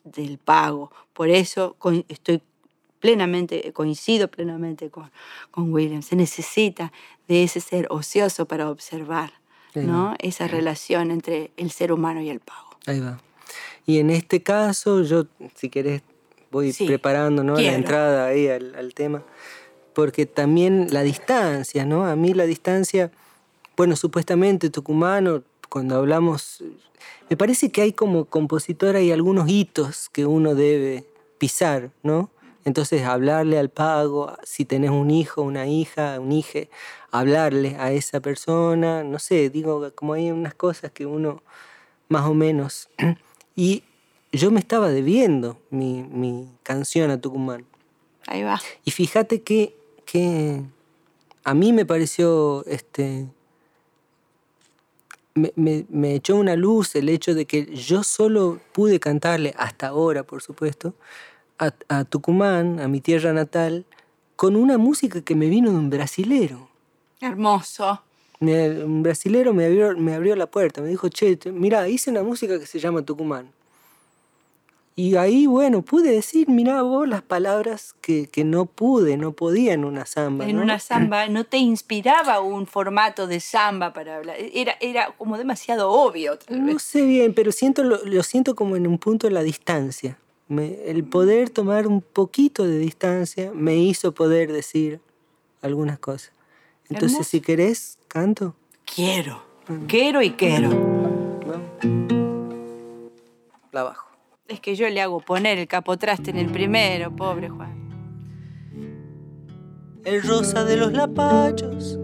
del 0.03 0.37
pago. 0.39 0.91
Por 1.13 1.29
eso 1.29 1.75
estoy 2.09 2.41
plenamente, 3.01 3.73
coincido 3.73 4.29
plenamente 4.29 4.89
con, 4.89 5.11
con 5.51 5.73
William. 5.73 6.01
Se 6.01 6.15
necesita 6.15 6.93
de 7.27 7.43
ese 7.43 7.59
ser 7.59 7.87
ocioso 7.89 8.45
para 8.45 8.69
observar 8.69 9.33
¿no? 9.75 10.15
esa 10.19 10.47
relación 10.47 11.11
entre 11.11 11.51
el 11.57 11.71
ser 11.71 11.91
humano 11.91 12.21
y 12.21 12.29
el 12.29 12.39
pago. 12.39 12.69
Ahí 12.85 13.01
va. 13.01 13.19
Y 13.85 13.99
en 13.99 14.09
este 14.09 14.41
caso, 14.41 15.03
yo, 15.03 15.25
si 15.55 15.69
querés, 15.69 16.03
voy 16.51 16.71
preparando 16.71 17.43
¿no? 17.43 17.55
la 17.55 17.73
entrada 17.73 18.27
ahí 18.27 18.47
al, 18.47 18.75
al 18.75 18.93
tema 18.93 19.23
porque 19.93 20.25
también 20.25 20.87
la 20.91 21.03
distancia, 21.03 21.85
¿no? 21.85 22.05
A 22.05 22.15
mí 22.15 22.33
la 22.33 22.45
distancia, 22.45 23.11
bueno, 23.75 23.95
supuestamente 23.95 24.69
tucumano, 24.69 25.43
cuando 25.69 25.95
hablamos, 25.95 26.63
me 27.29 27.37
parece 27.37 27.71
que 27.71 27.81
hay 27.81 27.93
como 27.93 28.25
compositor, 28.25 28.95
hay 28.95 29.11
algunos 29.11 29.49
hitos 29.49 30.09
que 30.09 30.25
uno 30.25 30.55
debe 30.55 31.05
pisar, 31.37 31.91
¿no? 32.03 32.29
Entonces, 32.65 33.03
hablarle 33.03 33.57
al 33.57 33.69
pago, 33.69 34.35
si 34.43 34.65
tenés 34.65 34.91
un 34.91 35.11
hijo, 35.11 35.41
una 35.41 35.67
hija, 35.67 36.19
un 36.19 36.31
hije, 36.31 36.69
hablarle 37.11 37.75
a 37.79 37.91
esa 37.91 38.19
persona, 38.19 39.03
no 39.03 39.19
sé, 39.19 39.49
digo, 39.49 39.91
como 39.95 40.13
hay 40.13 40.31
unas 40.31 40.53
cosas 40.53 40.91
que 40.91 41.05
uno 41.05 41.41
más 42.09 42.25
o 42.25 42.33
menos... 42.33 42.89
Y 43.53 43.83
yo 44.31 44.49
me 44.49 44.61
estaba 44.61 44.89
debiendo 44.89 45.59
mi, 45.71 46.03
mi 46.03 46.47
canción 46.63 47.11
a 47.11 47.19
Tucumán. 47.19 47.65
Ahí 48.25 48.43
va. 48.43 48.61
Y 48.85 48.91
fíjate 48.91 49.41
que 49.41 49.75
que 50.11 50.61
a 51.45 51.53
mí 51.53 51.71
me 51.71 51.85
pareció, 51.85 52.65
este, 52.65 53.27
me, 55.33 56.15
echó 56.15 56.35
una 56.35 56.57
luz 56.57 56.95
el 56.95 57.07
hecho 57.07 57.33
de 57.33 57.45
que 57.45 57.73
yo 57.73 58.03
solo 58.03 58.59
pude 58.73 58.99
cantarle, 58.99 59.53
hasta 59.57 59.87
ahora 59.87 60.23
por 60.23 60.41
supuesto, 60.41 60.93
a, 61.89 62.03
Tucumán, 62.05 62.79
a 62.79 62.87
mi 62.87 63.01
tierra 63.01 63.33
natal, 63.33 63.85
con 64.35 64.55
una 64.55 64.77
música 64.77 65.21
que 65.21 65.35
me 65.35 65.47
vino 65.47 65.71
de 65.71 65.77
un 65.77 65.89
brasilero. 65.89 66.69
Hermoso. 67.19 68.01
un 68.39 69.03
brasilero 69.03 69.53
me 69.53 69.65
abrió, 69.65 69.95
me 69.95 70.15
abrió 70.15 70.35
la 70.35 70.47
puerta, 70.47 70.81
me 70.81 70.89
dijo, 70.89 71.09
che, 71.09 71.37
mira, 71.51 71.87
hice 71.87 72.09
una 72.09 72.23
música 72.23 72.59
que 72.59 72.65
se 72.65 72.79
llama 72.79 73.03
Tucumán. 73.03 73.51
Y 74.95 75.15
ahí, 75.15 75.45
bueno, 75.45 75.83
pude 75.83 76.11
decir, 76.11 76.49
mira 76.49 76.81
vos 76.81 77.07
las 77.07 77.21
palabras 77.21 77.95
que, 78.01 78.29
no 78.43 78.65
pude, 78.65 79.15
no 79.15 79.31
podía 79.31 79.73
en 79.73 79.85
una 79.85 80.05
samba. 80.05 80.47
En 80.47 80.59
una 80.59 80.79
samba 80.79 81.27
no 81.29 81.45
te 81.45 81.57
inspiraba 81.57 82.41
un 82.41 82.67
formato 82.67 83.25
de 83.25 83.39
samba 83.39 83.93
para 83.93 84.17
hablar. 84.17 84.35
Era, 84.53 84.75
era 84.81 85.13
como 85.17 85.37
demasiado 85.37 85.91
obvio. 85.91 86.37
no 86.49 86.77
sé 86.77 87.05
bien, 87.05 87.33
pero 87.33 87.53
siento, 87.53 87.83
lo, 87.83 88.23
siento 88.23 88.53
como 88.53 88.75
en 88.75 88.85
un 88.85 88.97
punto 88.97 89.27
de 89.27 89.33
la 89.33 89.43
distancia. 89.43 90.17
El 90.59 91.03
poder 91.03 91.49
tomar 91.49 91.87
un 91.87 92.01
poquito 92.01 92.65
de 92.65 92.77
distancia 92.77 93.51
me 93.53 93.77
hizo 93.77 94.11
poder 94.13 94.51
decir 94.51 94.99
algunas 95.61 95.99
cosas. 95.99 96.33
Entonces, 96.89 97.27
si 97.27 97.39
querés, 97.39 97.97
canto. 98.07 98.55
Quiero, 98.83 99.43
quiero 99.87 100.21
y 100.21 100.31
quiero. 100.31 100.69
La 103.71 103.83
bajo. 103.83 104.09
Es 104.47 104.59
que 104.59 104.75
yo 104.75 104.89
le 104.89 105.01
hago 105.01 105.21
poner 105.21 105.57
el 105.57 105.67
capotraste 105.67 106.31
en 106.31 106.37
el 106.37 106.51
primero, 106.51 107.15
pobre 107.15 107.47
Juan. 107.49 107.79
El 110.03 110.21
rosa 110.23 110.65
de 110.65 110.75
los 110.75 110.91
lapachos, 110.91 111.97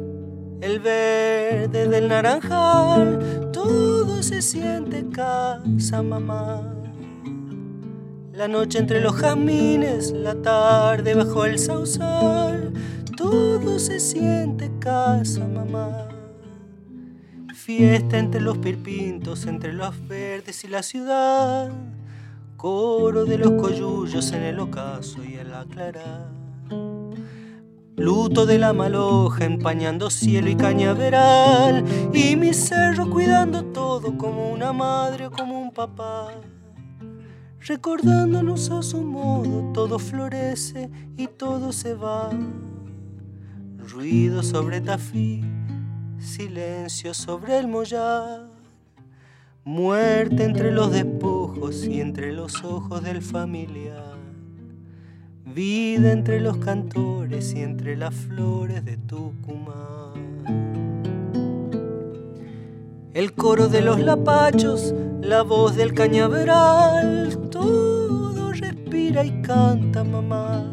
el 0.61 0.79
verde 0.79 1.87
del 1.89 2.07
naranjal, 2.07 3.49
todo 3.51 4.23
se 4.23 4.41
siente 4.41 5.05
casa, 5.09 6.01
mamá. 6.01 6.73
La 8.37 8.47
noche 8.47 8.77
entre 8.77 9.01
los 9.01 9.15
jazmines, 9.15 10.11
la 10.11 10.35
tarde 10.35 11.15
bajo 11.15 11.43
el 11.45 11.57
sausal, 11.57 12.71
todo 13.17 13.79
se 13.79 13.99
siente 13.99 14.71
casa, 14.79 15.47
mamá. 15.47 16.07
Fiesta 17.55 18.19
entre 18.19 18.39
los 18.39 18.59
pirpintos, 18.59 19.47
entre 19.47 19.73
los 19.73 20.07
verdes 20.07 20.63
y 20.63 20.67
la 20.67 20.83
ciudad 20.83 21.71
coro 22.57 23.25
de 23.25 23.39
los 23.39 23.51
coyullos 23.53 24.31
en 24.31 24.43
el 24.43 24.59
ocaso 24.59 25.23
y 25.23 25.35
en 25.35 25.51
la 25.51 25.65
clara. 25.65 26.29
Luto 27.95 28.45
de 28.45 28.59
la 28.59 28.73
maloja 28.73 29.45
empañando 29.45 30.11
cielo 30.11 30.47
y 30.49 30.55
cañaveral 30.55 31.83
y 32.13 32.35
mi 32.35 32.53
cerro 32.53 33.09
cuidando 33.09 33.63
todo 33.65 34.15
como 34.15 34.51
una 34.51 34.73
madre 34.73 35.25
o 35.25 35.31
como 35.31 35.59
un 35.59 35.71
papá. 35.71 36.29
Recordándonos 37.59 38.69
a 38.71 38.81
su 38.81 39.01
modo, 39.01 39.71
todo 39.73 39.99
florece 39.99 40.89
y 41.17 41.27
todo 41.27 41.71
se 41.71 41.95
va. 41.95 42.29
Ruido 43.77 44.43
sobre 44.43 44.79
tafí, 44.81 45.43
silencio 46.19 47.13
sobre 47.13 47.57
el 47.57 47.67
mollar. 47.67 48.47
Muerte 49.63 50.45
entre 50.45 50.71
los 50.71 50.91
despojos 50.91 51.85
y 51.85 51.99
entre 51.99 52.31
los 52.31 52.63
ojos 52.63 53.03
del 53.03 53.21
familiar. 53.21 54.17
Vida 55.45 56.11
entre 56.11 56.39
los 56.39 56.57
cantores 56.57 57.53
y 57.53 57.61
entre 57.61 57.97
las 57.97 58.13
flores 58.13 58.85
de 58.85 58.95
Tucumán. 58.95 59.86
El 63.17 63.33
coro 63.33 63.67
de 63.67 63.81
los 63.81 63.99
lapachos, 63.99 64.93
la 65.23 65.41
voz 65.41 65.75
del 65.75 65.95
cañaveral, 65.95 67.49
todo 67.49 68.51
respira 68.53 69.25
y 69.25 69.41
canta 69.41 70.03
mamá. 70.03 70.63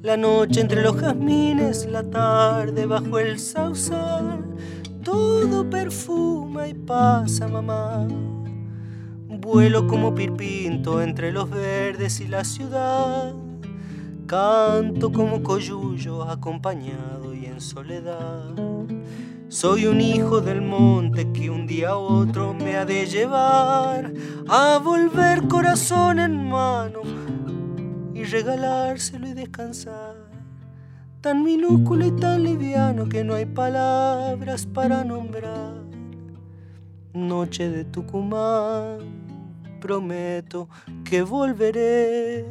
La 0.00 0.16
noche 0.16 0.60
entre 0.60 0.80
los 0.80 0.94
jazmines, 0.94 1.86
la 1.90 2.04
tarde 2.04 2.86
bajo 2.86 3.18
el 3.18 3.40
sausal, 3.40 4.44
todo 5.02 5.68
perfuma 5.68 6.68
y 6.68 6.74
pasa 6.74 7.48
mamá. 7.48 8.06
Vuelo 9.26 9.88
como 9.88 10.14
pirpinto 10.14 11.02
entre 11.02 11.32
los 11.32 11.50
verdes 11.50 12.20
y 12.20 12.28
la 12.28 12.44
ciudad. 12.44 13.34
Canto 14.26 15.10
como 15.10 15.42
coyullo 15.42 16.22
acompañado 16.30 17.34
y 17.34 17.46
en 17.46 17.60
soledad. 17.60 18.54
Soy 19.54 19.86
un 19.86 20.00
hijo 20.00 20.40
del 20.40 20.62
monte 20.62 21.30
que 21.30 21.48
un 21.48 21.64
día 21.64 21.90
a 21.90 21.96
otro 21.96 22.54
me 22.54 22.76
ha 22.76 22.84
de 22.84 23.06
llevar 23.06 24.12
a 24.48 24.80
volver 24.82 25.46
corazón 25.46 26.18
en 26.18 26.48
mano 26.48 27.02
y 28.12 28.24
regalárselo 28.24 29.28
y 29.28 29.32
descansar. 29.32 30.16
Tan 31.20 31.44
minúsculo 31.44 32.04
y 32.04 32.10
tan 32.10 32.42
liviano 32.42 33.08
que 33.08 33.22
no 33.22 33.34
hay 33.34 33.46
palabras 33.46 34.66
para 34.66 35.04
nombrar. 35.04 35.84
Noche 37.12 37.70
de 37.70 37.84
Tucumán, 37.84 38.98
prometo 39.80 40.68
que 41.04 41.22
volveré. 41.22 42.44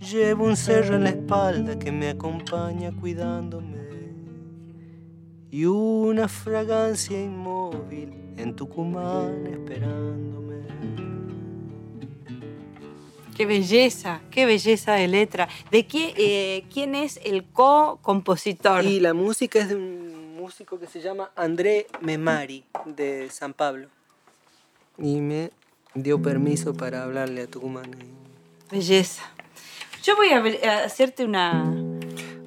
Llevo 0.00 0.46
un 0.46 0.56
cerro 0.56 0.96
en 0.96 1.04
la 1.04 1.10
espalda 1.10 1.78
que 1.78 1.92
me 1.92 2.08
acompaña 2.08 2.90
cuidándome 2.90 3.81
y 5.52 5.66
una 5.66 6.28
fragancia 6.28 7.20
inmóvil 7.20 8.10
en 8.38 8.56
Tucumán 8.56 9.46
esperándome. 9.46 10.62
Qué 13.36 13.44
belleza, 13.44 14.22
qué 14.30 14.46
belleza 14.46 14.94
de 14.94 15.08
letra. 15.08 15.50
¿De 15.70 15.86
qué, 15.86 16.14
eh, 16.16 16.64
quién 16.72 16.94
es 16.94 17.20
el 17.22 17.44
co-compositor? 17.44 18.82
Y 18.86 19.00
la 19.00 19.12
música 19.12 19.58
es 19.58 19.68
de 19.68 19.76
un 19.76 20.36
músico 20.36 20.80
que 20.80 20.86
se 20.86 21.02
llama 21.02 21.30
André 21.36 21.86
Memari, 22.00 22.64
de 22.86 23.28
San 23.28 23.52
Pablo. 23.52 23.88
Y 24.96 25.20
me 25.20 25.50
dio 25.94 26.22
permiso 26.22 26.72
para 26.72 27.02
hablarle 27.02 27.42
a 27.42 27.46
Tucumán. 27.46 27.90
Belleza. 28.70 29.30
Yo 30.02 30.16
voy 30.16 30.30
a, 30.30 30.84
hacerte 30.84 31.26
una... 31.26 31.91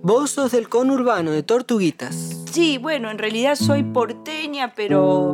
Vos 0.08 0.30
sos 0.30 0.52
del 0.52 0.70
conurbano, 0.70 1.32
de 1.32 1.42
Tortuguitas. 1.42 2.44
Sí, 2.52 2.78
bueno, 2.78 3.10
en 3.10 3.18
realidad 3.18 3.56
soy 3.56 3.82
porteña, 3.82 4.76
pero 4.76 5.34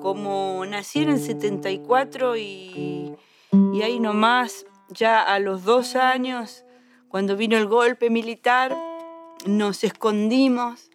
como 0.00 0.64
nací 0.64 1.00
en 1.00 1.10
el 1.10 1.20
74 1.20 2.38
y, 2.38 3.14
y 3.74 3.82
ahí 3.82 4.00
nomás, 4.00 4.64
ya 4.88 5.20
a 5.20 5.38
los 5.38 5.64
dos 5.64 5.96
años, 5.96 6.64
cuando 7.10 7.36
vino 7.36 7.58
el 7.58 7.66
golpe 7.66 8.08
militar, 8.08 8.74
nos 9.44 9.84
escondimos 9.84 10.88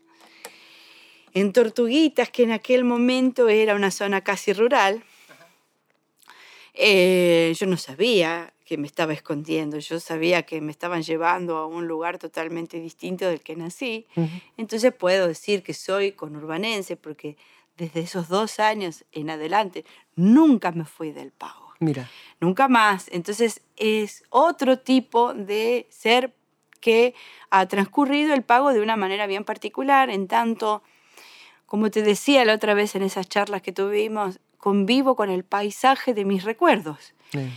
en 1.35 1.53
Tortuguitas, 1.53 2.31
que 2.31 2.41
en 2.41 2.53
aquel 2.53 2.85
momento 2.85 3.49
era 3.49 3.75
una 3.75 3.91
zona 3.91 4.21
casi 4.21 4.51
rural. 4.51 5.03
Eh, 6.73 7.53
yo 7.55 7.67
no 7.67 7.77
sabía 7.77 8.54
que 8.65 8.77
me 8.77 8.87
estaba 8.87 9.13
escondiendo, 9.13 9.77
yo 9.77 9.99
sabía 9.99 10.43
que 10.43 10.59
me 10.59 10.71
estaban 10.71 11.03
llevando 11.03 11.57
a 11.57 11.67
un 11.67 11.87
lugar 11.87 12.17
totalmente 12.17 12.79
distinto 12.79 13.25
del 13.27 13.41
que 13.41 13.55
nací. 13.55 14.07
Entonces 14.57 14.91
puedo 14.91 15.27
decir 15.27 15.61
que 15.61 15.75
soy 15.75 16.11
conurbanense 16.11 16.97
porque 16.97 17.37
desde 17.77 18.01
esos 18.01 18.27
dos 18.27 18.59
años 18.59 19.05
en 19.11 19.29
adelante 19.29 19.85
nunca 20.15 20.71
me 20.71 20.85
fui 20.85 21.11
del 21.11 21.31
pago, 21.31 21.73
Mira, 21.79 22.09
nunca 22.39 22.67
más. 22.67 23.07
Entonces 23.11 23.61
es 23.75 24.23
otro 24.29 24.79
tipo 24.79 25.33
de 25.33 25.85
ser 25.89 26.33
que 26.79 27.13
ha 27.51 27.67
transcurrido 27.67 28.33
el 28.33 28.43
pago 28.43 28.73
de 28.73 28.81
una 28.81 28.95
manera 28.95 29.27
bien 29.27 29.43
particular, 29.43 30.09
en 30.09 30.27
tanto, 30.27 30.81
como 31.65 31.91
te 31.91 32.01
decía 32.01 32.45
la 32.45 32.53
otra 32.53 32.73
vez 32.73 32.95
en 32.95 33.03
esas 33.03 33.27
charlas 33.27 33.61
que 33.61 33.71
tuvimos, 33.71 34.39
convivo 34.57 35.15
con 35.15 35.29
el 35.29 35.43
paisaje 35.43 36.15
de 36.15 36.25
mis 36.25 36.43
recuerdos. 36.43 37.13
Eh, 37.33 37.49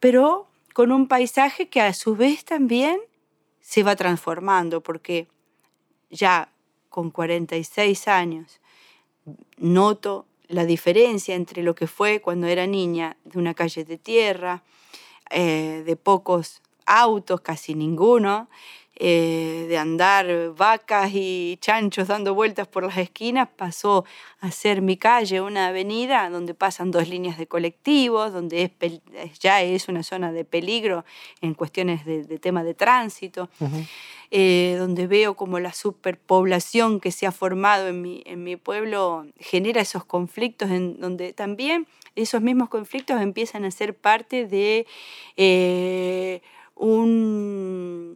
pero 0.00 0.45
con 0.76 0.92
un 0.92 1.08
paisaje 1.08 1.70
que 1.70 1.80
a 1.80 1.94
su 1.94 2.16
vez 2.16 2.44
también 2.44 3.00
se 3.60 3.82
va 3.82 3.96
transformando, 3.96 4.82
porque 4.82 5.26
ya 6.10 6.52
con 6.90 7.10
46 7.10 8.08
años 8.08 8.60
noto 9.56 10.26
la 10.48 10.66
diferencia 10.66 11.34
entre 11.34 11.62
lo 11.62 11.74
que 11.74 11.86
fue 11.86 12.20
cuando 12.20 12.46
era 12.46 12.66
niña, 12.66 13.16
de 13.24 13.38
una 13.38 13.54
calle 13.54 13.86
de 13.86 13.96
tierra, 13.96 14.64
eh, 15.30 15.82
de 15.86 15.96
pocos 15.96 16.60
autos, 16.84 17.40
casi 17.40 17.74
ninguno, 17.74 18.50
eh, 18.98 19.66
de 19.68 19.76
andar 19.78 20.52
vacas 20.56 21.10
y 21.12 21.58
chanchos 21.60 22.08
dando 22.08 22.34
vueltas 22.34 22.66
por 22.66 22.84
las 22.84 22.96
esquinas, 22.96 23.48
pasó 23.54 24.04
a 24.40 24.50
ser 24.50 24.80
mi 24.80 24.96
calle 24.96 25.40
una 25.40 25.66
avenida 25.68 26.28
donde 26.30 26.54
pasan 26.54 26.90
dos 26.90 27.08
líneas 27.08 27.36
de 27.38 27.46
colectivos, 27.46 28.32
donde 28.32 28.62
es 28.62 28.70
pel- 28.70 29.02
ya 29.40 29.62
es 29.62 29.88
una 29.88 30.02
zona 30.02 30.32
de 30.32 30.44
peligro 30.44 31.04
en 31.42 31.54
cuestiones 31.54 32.04
de, 32.06 32.24
de 32.24 32.38
tema 32.38 32.64
de 32.64 32.74
tránsito, 32.74 33.48
eh, 34.30 34.76
donde 34.78 35.06
veo 35.06 35.34
como 35.34 35.60
la 35.60 35.72
superpoblación 35.72 36.98
que 37.00 37.12
se 37.12 37.26
ha 37.26 37.32
formado 37.32 37.88
en 37.88 38.00
mi, 38.02 38.22
en 38.26 38.42
mi 38.44 38.56
pueblo 38.56 39.26
genera 39.38 39.80
esos 39.82 40.04
conflictos, 40.04 40.70
en 40.70 40.98
donde 41.00 41.32
también 41.32 41.86
esos 42.14 42.40
mismos 42.40 42.70
conflictos 42.70 43.20
empiezan 43.20 43.64
a 43.66 43.70
ser 43.70 43.94
parte 43.94 44.46
de 44.46 44.86
eh, 45.36 46.40
un 46.74 48.14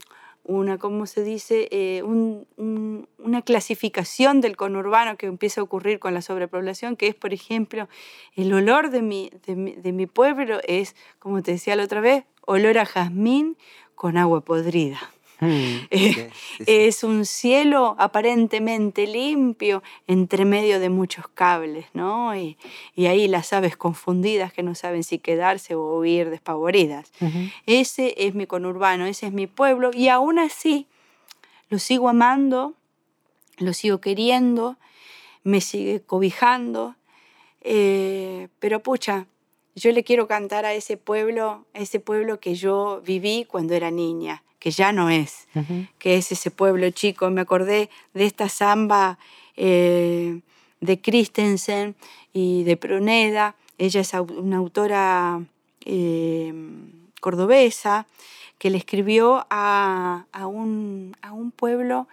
una, 0.50 0.78
¿cómo 0.78 1.06
se 1.06 1.22
dice? 1.22 1.68
Eh, 1.70 2.02
un- 2.02 2.46
un- 2.56 3.08
una 3.18 3.42
clasificación 3.42 4.40
del 4.40 4.56
conurbano 4.56 5.16
que 5.16 5.26
empieza 5.26 5.60
a 5.60 5.64
ocurrir 5.64 5.98
con 6.00 6.12
la 6.14 6.22
sobrepoblación, 6.22 6.96
que 6.96 7.06
es, 7.06 7.14
por 7.14 7.32
ejemplo, 7.32 7.88
el 8.34 8.52
olor 8.52 8.90
de 8.90 9.02
mi, 9.02 9.30
de 9.46 9.54
mi, 9.56 9.72
de 9.76 9.92
mi 9.92 10.06
pueblo 10.06 10.58
es, 10.66 10.96
como 11.18 11.42
te 11.42 11.52
decía 11.52 11.76
la 11.76 11.84
otra 11.84 12.00
vez, 12.00 12.24
olor 12.46 12.78
a 12.78 12.84
jazmín 12.86 13.56
con 13.94 14.16
agua 14.16 14.40
podrida. 14.40 14.98
Mm, 15.40 15.76
Eh, 15.90 16.12
sí, 16.12 16.22
sí, 16.22 16.56
sí. 16.58 16.64
Es 16.66 17.04
un 17.04 17.26
cielo 17.26 17.96
aparentemente 17.98 19.06
limpio 19.06 19.82
entre 20.06 20.44
medio 20.44 20.80
de 20.80 20.88
muchos 20.88 21.28
cables, 21.28 21.86
¿no? 21.94 22.36
Y, 22.36 22.56
y 22.94 23.06
ahí 23.06 23.28
las 23.28 23.52
aves 23.52 23.76
confundidas 23.76 24.52
que 24.52 24.62
no 24.62 24.74
saben 24.74 25.02
si 25.04 25.18
quedarse 25.18 25.74
o 25.74 25.98
huir 25.98 26.30
despavoridas. 26.30 27.10
Ese 27.66 28.14
es 28.16 28.34
mi 28.34 28.46
conurbano, 28.46 29.06
ese 29.06 29.26
es 29.26 29.32
mi 29.32 29.46
pueblo 29.46 29.90
y 29.92 30.08
aún 30.08 30.38
así 30.38 30.86
lo 31.68 31.78
sigo 31.78 32.08
amando, 32.08 32.74
lo 33.58 33.72
sigo 33.72 34.00
queriendo, 34.00 34.76
me 35.44 35.60
sigue 35.60 36.00
cobijando, 36.00 36.96
eh, 37.62 38.48
pero 38.58 38.82
pucha, 38.82 39.26
yo 39.74 39.92
le 39.92 40.02
quiero 40.02 40.26
cantar 40.26 40.64
a 40.64 40.74
ese 40.74 40.96
pueblo, 40.96 41.64
a 41.74 41.78
ese 41.78 42.00
pueblo 42.00 42.40
que 42.40 42.54
yo 42.54 43.02
viví 43.04 43.46
cuando 43.48 43.74
era 43.74 43.90
niña, 43.90 44.42
que 44.60 44.70
ya 44.70 44.92
no 44.92 45.10
es, 45.10 45.48
que 45.98 46.16
es 46.16 46.30
ese 46.30 46.50
pueblo 46.52 46.88
chico. 46.90 47.28
Me 47.30 47.40
acordé 47.40 47.90
de 48.14 48.26
esta 48.26 48.48
samba 48.48 49.18
eh, 49.56 50.40
de 50.80 51.00
Christensen 51.00 51.96
y 52.32 52.62
de 52.64 52.76
Pruneda. 52.76 53.56
Ella 53.78 54.02
es 54.02 54.12
una 54.14 54.58
autora 54.58 55.40
eh, 55.86 56.52
cordobesa 57.20 58.06
que 58.58 58.68
le 58.70 58.76
escribió 58.78 59.46
a, 59.50 60.26
a 60.32 60.46
un, 60.46 61.16
a 61.22 61.32
un 61.32 61.50
pueblo 61.50 62.06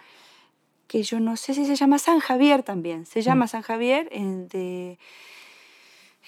que 0.88 1.04
yo 1.04 1.20
no 1.20 1.36
sé 1.36 1.54
si 1.54 1.66
se 1.66 1.76
llama 1.76 2.00
San 2.00 2.20
Javier 2.22 2.64
también. 2.64 3.06
Se 3.06 3.22
llama 3.22 3.48
San 3.50 3.62
Javier 3.62 4.08
en- 4.12 4.48
de 4.48 4.98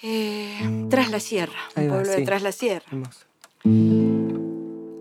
eh, 0.02 0.86
Tras 0.90 1.10
la 1.10 1.18
Sierra, 1.20 1.58
va, 1.70 1.72
pueblo 1.88 2.12
de. 2.12 2.24
Tras 2.26 2.42
la 2.42 2.52
Sierra. 2.52 2.84
Hermoso. 2.90 3.24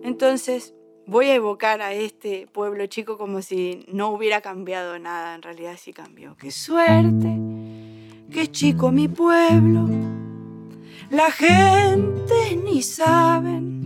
Entonces 0.04 0.74
voy 1.10 1.26
a 1.30 1.36
evocar 1.36 1.82
a 1.82 1.92
este 1.94 2.48
pueblo 2.48 2.86
chico 2.86 3.18
como 3.18 3.42
si 3.42 3.84
no 3.92 4.10
hubiera 4.10 4.42
cambiado 4.42 5.00
nada, 5.00 5.34
en 5.34 5.42
realidad 5.42 5.74
sí 5.82 5.92
cambió. 5.92 6.38
Qué 6.38 6.52
suerte, 6.52 7.36
qué 8.32 8.52
chico 8.52 8.92
mi 8.92 9.08
pueblo, 9.08 9.90
la 11.10 11.32
gente 11.32 12.56
ni 12.64 12.84
saben 12.84 13.80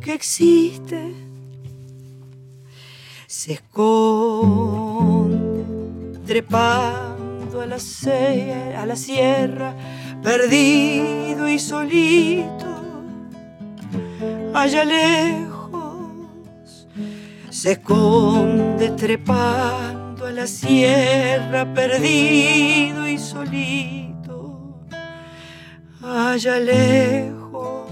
que 0.00 0.14
existe. 0.14 1.12
Se 3.26 3.52
esconde 3.52 4.56
trepando 6.26 7.60
a 7.60 7.66
la, 7.66 7.76
a 7.76 8.86
la 8.86 8.96
sierra, 8.96 9.76
perdido 10.22 11.46
y 11.46 11.58
solito 11.58 12.69
allá 14.60 14.84
lejos. 14.84 16.86
Se 17.48 17.72
esconde 17.72 18.90
trepando 18.90 20.26
a 20.26 20.30
la 20.30 20.46
sierra 20.46 21.64
perdido 21.74 23.08
y 23.08 23.18
solito, 23.18 24.86
allá 26.02 26.60
lejos, 26.60 27.90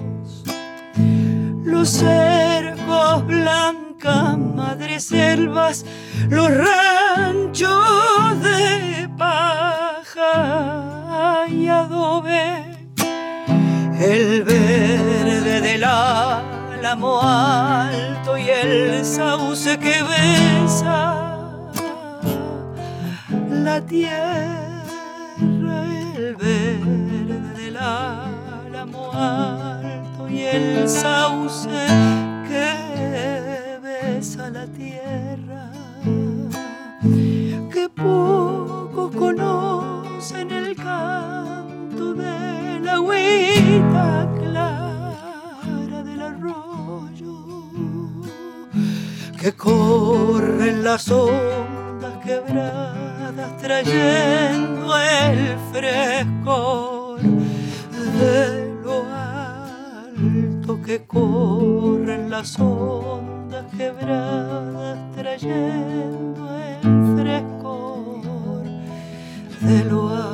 los 1.65 1.89
cercos 1.89 3.27
blancas, 3.27 4.39
madres 4.39 5.05
selvas, 5.05 5.87
los 6.29 6.51
ranchos 6.51 8.43
de 8.43 9.09
paja 9.17 10.29
y 11.49 11.69
adobe, 11.69 12.65
el 13.99 14.45
verde 14.45 15.61
del 15.61 15.85
álamo 16.79 17.21
alto 17.21 18.39
y 18.39 18.49
el 18.51 19.05
sauce 19.05 19.77
que 19.79 20.01
besa 20.03 21.27
la 23.51 23.81
tierra, 23.81 24.29
el 26.17 26.37
verde 26.37 27.53
del 27.57 27.77
álamo 27.77 29.13
alto 29.13 30.29
y 30.29 30.43
el 30.43 30.89
sauce 30.89 31.69
que 32.49 33.79
besa 33.83 34.49
la 34.51 34.67
tierra, 34.67 35.71
que 37.73 37.89
pocos 37.89 39.17
conocen 39.17 40.53
el 40.53 40.77
canto 40.77 42.15
de 42.15 42.81
la 42.81 42.93
agüita 42.95 43.98
que 49.49 49.57
corre 49.57 50.69
en 50.69 50.85
las 50.85 51.11
ondas 51.11 52.19
quebradas 52.23 53.57
trayendo 53.57 54.95
el 54.99 55.57
frescor 55.73 57.19
de 58.21 58.75
lo 58.85 59.05
alto 59.11 60.83
que 60.85 61.07
corren 61.07 62.29
las 62.29 62.61
ondas 62.61 63.65
quebradas 63.75 64.99
trayendo 65.17 66.47
el 66.55 67.17
frescor 67.17 68.65
de 69.63 69.85
lo 69.85 70.09
alto. 70.11 70.28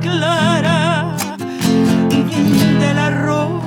Clara 0.00 1.16
del 2.80 2.98
arroyo 2.98 3.58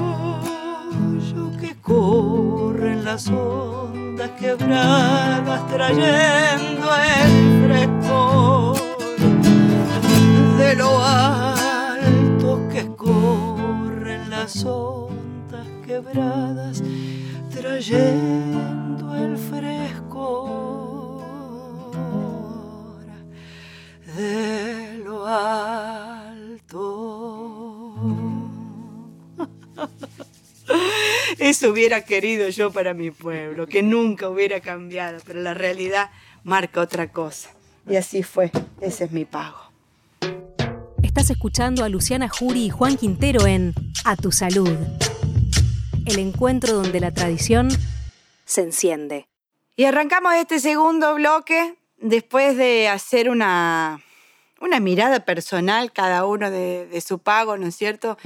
que 1.60 1.76
corre 1.82 2.94
en 2.94 3.06
las 3.06 3.28
ondas 3.28 4.32
quebradas 4.40 5.68
trayendo 5.68 6.23
Eso 31.54 31.70
hubiera 31.70 32.02
querido 32.04 32.50
yo 32.50 32.72
para 32.72 32.96
mi 32.96 33.12
pueblo, 33.12 33.68
que 33.68 33.84
nunca 33.84 34.28
hubiera 34.28 34.60
cambiado, 34.60 35.20
pero 35.24 35.40
la 35.40 35.54
realidad 35.54 36.10
marca 36.44 36.82
otra 36.82 37.12
cosa. 37.12 37.52
Y 37.88 37.96
así 37.96 38.24
fue, 38.24 38.50
ese 38.82 39.04
es 39.04 39.12
mi 39.12 39.24
pago. 39.24 39.60
Estás 41.04 41.30
escuchando 41.30 41.84
a 41.84 41.90
Luciana 41.90 42.28
Jury 42.28 42.66
y 42.66 42.70
Juan 42.72 42.98
Quintero 42.98 43.46
en 43.46 43.76
A 44.04 44.16
tu 44.16 44.32
Salud. 44.32 44.76
El 46.08 46.18
encuentro 46.18 46.74
donde 46.74 47.00
la 47.00 47.12
tradición 47.12 47.70
se 48.46 48.62
enciende. 48.62 49.28
Y 49.76 49.84
arrancamos 49.84 50.34
este 50.34 50.60
segundo 50.60 51.14
bloque 51.14 51.76
después 51.98 52.58
de 52.58 52.88
hacer 52.88 53.30
una, 53.30 54.02
una 54.60 54.80
mirada 54.80 55.20
personal, 55.20 55.92
cada 55.92 56.26
uno 56.26 56.50
de, 56.50 57.00
su 57.06 57.20
pago, 57.20 57.58
¿no 57.58 57.68
es 57.68 57.76
cierto? 57.76 58.18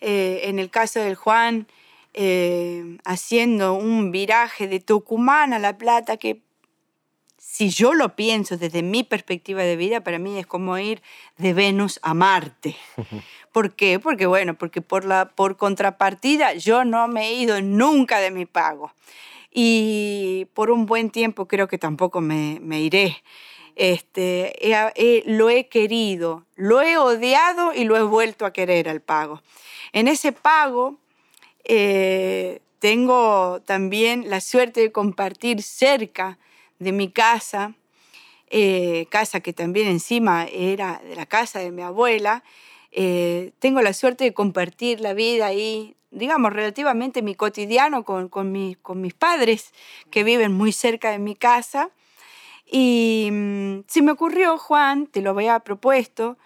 Eh, 0.00 0.40
en 0.46 0.58
el 0.58 0.68
caso 0.68 0.98
del 0.98 1.14
Juan, 1.14 1.68
eh, 2.14 2.98
haciendo 3.04 3.74
un 3.74 4.10
viraje 4.10 4.68
de 4.68 4.80
Tucumán 4.80 5.52
a 5.52 5.58
La 5.58 5.78
Plata, 5.78 6.16
que 6.16 6.42
si 7.38 7.70
yo 7.70 7.92
lo 7.92 8.16
pienso 8.16 8.56
desde 8.56 8.82
mi 8.82 9.02
perspectiva 9.02 9.62
de 9.62 9.76
vida, 9.76 10.02
para 10.02 10.18
mí 10.18 10.38
es 10.38 10.46
como 10.46 10.78
ir 10.78 11.02
de 11.36 11.52
Venus 11.52 12.00
a 12.02 12.14
Marte. 12.14 12.76
¿Por 13.52 13.74
qué? 13.74 13.98
Porque 13.98 14.26
bueno, 14.26 14.54
porque 14.54 14.80
por, 14.80 15.04
la, 15.04 15.28
por 15.28 15.56
contrapartida 15.56 16.54
yo 16.54 16.84
no 16.84 17.08
me 17.08 17.28
he 17.28 17.34
ido 17.34 17.60
nunca 17.60 18.20
de 18.20 18.30
mi 18.30 18.46
pago. 18.46 18.92
Y 19.50 20.46
por 20.54 20.70
un 20.70 20.86
buen 20.86 21.10
tiempo 21.10 21.46
creo 21.46 21.68
que 21.68 21.76
tampoco 21.76 22.22
me, 22.22 22.80
iré. 22.80 23.22
Este, 23.76 24.54
lo 25.26 25.50
he 25.50 25.68
querido, 25.68 26.46
lo 26.56 26.80
he 26.80 26.96
odiado 26.96 27.74
y 27.74 27.84
lo 27.84 27.96
he 27.96 28.02
vuelto 28.02 28.46
a 28.46 28.52
querer 28.52 28.88
al 28.88 29.02
pago. 29.02 29.42
En 29.92 30.08
ese 30.08 30.32
pago 30.32 31.01
eh, 31.64 32.60
tengo 32.78 33.60
también 33.64 34.28
la 34.28 34.40
suerte 34.40 34.80
de 34.80 34.92
compartir 34.92 35.62
cerca 35.62 36.38
de 36.78 36.92
mi 36.92 37.10
casa, 37.10 37.74
eh, 38.50 39.06
casa 39.08 39.40
que 39.40 39.52
también 39.52 39.88
encima 39.88 40.44
era 40.44 41.00
de 41.04 41.16
la 41.16 41.26
casa 41.26 41.60
de 41.60 41.70
mi 41.70 41.82
abuela. 41.82 42.42
Eh, 42.90 43.52
tengo 43.60 43.80
la 43.82 43.92
suerte 43.92 44.24
de 44.24 44.34
compartir 44.34 45.00
la 45.00 45.14
vida 45.14 45.46
ahí, 45.46 45.96
digamos, 46.10 46.52
relativamente 46.52 47.22
mi 47.22 47.34
cotidiano 47.34 48.04
con, 48.04 48.28
con, 48.28 48.74
con 48.82 49.00
mis 49.00 49.14
padres 49.14 49.72
que 50.10 50.24
viven 50.24 50.52
muy 50.52 50.72
cerca 50.72 51.10
de 51.10 51.18
mi 51.18 51.34
casa. 51.34 51.90
Y 52.66 53.28
mm, 53.30 53.80
se 53.86 54.02
me 54.02 54.12
ocurrió, 54.12 54.58
Juan, 54.58 55.06
te 55.06 55.20
lo 55.20 55.30
había 55.30 55.60
propuesto, 55.60 56.36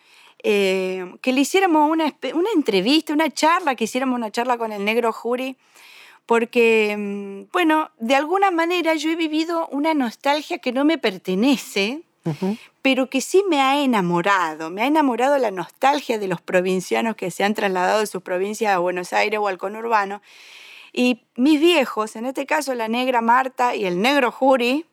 eh, 0.42 1.14
que 1.22 1.33
le 1.33 1.40
hiciéramos 1.40 1.90
una, 1.90 2.14
una, 2.35 2.51
entrevista, 2.55 3.12
una 3.12 3.31
charla, 3.31 3.75
que 3.75 3.85
hiciéramos 3.85 4.16
una 4.16 4.31
charla 4.31 4.59
con 4.59 4.72
el 4.72 4.85
negro 4.85 5.12
Jury, 5.12 5.57
porque, 6.27 6.94
mm, 6.96 7.53
bueno, 7.53 7.90
de 7.99 8.14
alguna 8.14 8.51
manera 8.51 8.94
yo 8.94 9.11
he 9.11 9.16
vivido 9.16 9.68
una 9.68 9.94
nostalgia 9.94 10.59
que 10.59 10.72
no 10.72 10.85
me 10.85 10.99
pertenece, 10.99 12.03
pero 12.83 13.09
que 13.09 13.20
sí 13.20 13.44
me 13.49 13.61
ha 13.61 13.81
enamorado. 13.81 14.68
Me 14.68 14.83
ha 14.83 14.87
enamorado 14.87 15.38
la 15.38 15.53
nostalgia 15.53 16.18
de 16.18 16.27
los 16.27 16.40
provincianos 16.40 17.14
que 17.14 17.31
se 17.31 17.44
han 17.44 17.55
trasladado 17.55 18.01
de 18.01 18.07
sus 18.07 18.20
provincias 18.22 18.75
a 18.75 18.79
Buenos 18.79 19.12
Aires 19.12 19.38
o 19.40 19.46
al 19.46 19.59
conurbano. 19.59 20.20
Y 20.92 21.20
mis 21.37 21.61
viejos, 21.61 22.16
en 22.16 22.27
este 22.27 22.46
caso 22.46 22.75
la 22.75 22.88
negra 22.88 23.20
Marta 23.20 23.77
y 23.77 23.85
el 23.85 24.01
negro 24.01 24.33
Jury, 24.33 24.87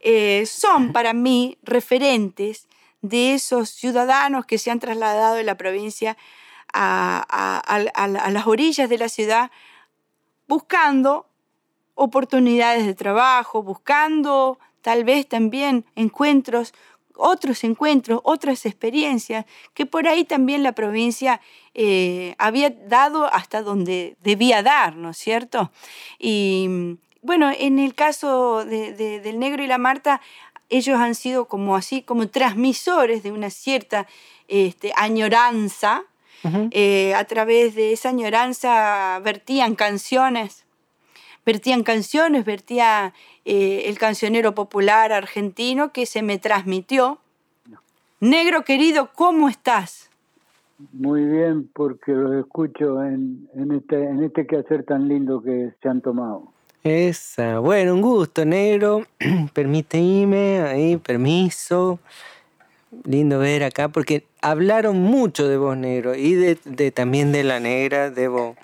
eh, 0.00 0.44
son 0.46 0.92
para 0.92 1.12
mí 1.14 1.58
referentes 1.62 2.68
de 3.02 3.34
esos 3.34 3.70
ciudadanos 3.70 4.46
que 4.46 4.58
se 4.58 4.70
han 4.70 4.80
trasladado 4.80 5.34
de 5.34 5.44
la 5.44 5.56
provincia 5.56 6.16
a, 6.72 8.30
las 8.30 8.46
orillas 8.46 8.88
de 8.88 8.98
la 8.98 9.08
ciudad 9.08 9.50
buscando 10.48 11.26
oportunidades 11.94 12.86
de 12.86 12.94
trabajo, 12.94 13.62
buscando 13.62 14.58
tal 14.80 15.04
vez 15.04 15.28
también 15.28 15.84
encuentros, 15.94 16.72
otros 17.14 17.62
encuentros, 17.64 18.20
otras 18.24 18.64
experiencias, 18.64 19.44
que 19.74 19.84
por 19.86 20.08
ahí 20.08 20.24
también 20.24 20.62
la 20.62 20.72
provincia 20.72 21.40
eh, 21.74 22.34
había 22.38 22.70
dado 22.70 23.26
hasta 23.32 23.62
donde 23.62 24.16
debía 24.22 24.62
dar, 24.62 24.96
¿no 24.96 25.10
es 25.10 25.18
cierto? 25.18 25.70
Y 26.18 26.96
bueno, 27.20 27.52
en 27.56 27.78
el 27.78 27.94
caso 27.94 28.64
del 28.64 29.38
negro 29.38 29.62
y 29.62 29.68
la 29.68 29.78
Marta, 29.78 30.20
ellos 30.72 30.98
han 30.98 31.14
sido 31.14 31.44
como 31.44 31.76
así, 31.76 32.02
como 32.02 32.28
transmisores 32.28 33.22
de 33.22 33.30
una 33.30 33.50
cierta 33.50 34.06
este, 34.48 34.92
añoranza. 34.96 36.04
Eh, 36.72 37.14
a 37.14 37.24
través 37.24 37.76
de 37.76 37.92
esa 37.92 38.08
añoranza 38.08 39.20
vertían 39.22 39.76
canciones, 39.76 40.64
vertían 41.46 41.84
canciones, 41.84 42.44
vertía 42.44 43.14
eh, 43.44 43.84
el 43.86 43.96
cancionero 43.96 44.52
popular 44.52 45.12
argentino 45.12 45.92
que 45.92 46.04
se 46.04 46.20
me 46.22 46.38
transmitió. 46.38 47.20
Negro 48.18 48.64
querido, 48.64 49.10
¿cómo 49.14 49.48
estás? 49.48 50.10
Muy 50.92 51.24
bien, 51.24 51.70
porque 51.72 52.10
lo 52.10 52.40
escucho 52.40 53.04
en, 53.04 53.48
este, 53.76 54.02
en 54.02 54.24
este 54.24 54.44
quehacer 54.44 54.82
tan 54.84 55.06
lindo 55.06 55.40
que 55.42 55.72
se 55.80 55.88
han 55.88 56.00
tomado. 56.00 56.52
Esa, 56.84 57.60
bueno, 57.60 57.94
un 57.94 58.02
gusto, 58.02 58.44
negro. 58.44 59.06
Permíteme, 59.54 60.60
ahí, 60.62 60.96
permiso. 60.96 62.00
Lindo 63.04 63.38
ver 63.38 63.62
acá, 63.62 63.88
porque 63.88 64.26
hablaron 64.40 65.00
mucho 65.00 65.46
de 65.46 65.56
vos, 65.56 65.76
negro, 65.76 66.14
y 66.14 66.34
de, 66.34 66.90
también 66.90 67.32
de 67.32 67.44
la 67.44 67.58
negra, 67.60 68.10
debo 68.10 68.56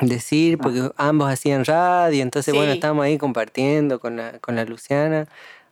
decir, 0.00 0.58
porque 0.58 0.80
ah. 0.80 1.08
ambos 1.08 1.30
hacían 1.30 1.64
radio, 1.64 2.22
entonces, 2.22 2.52
bueno, 2.54 2.72
estamos 2.72 3.04
ahí 3.04 3.16
compartiendo 3.16 3.98
con 4.00 4.16
la, 4.16 4.38
con 4.40 4.56
la 4.56 4.64
Luciana. 4.64 5.26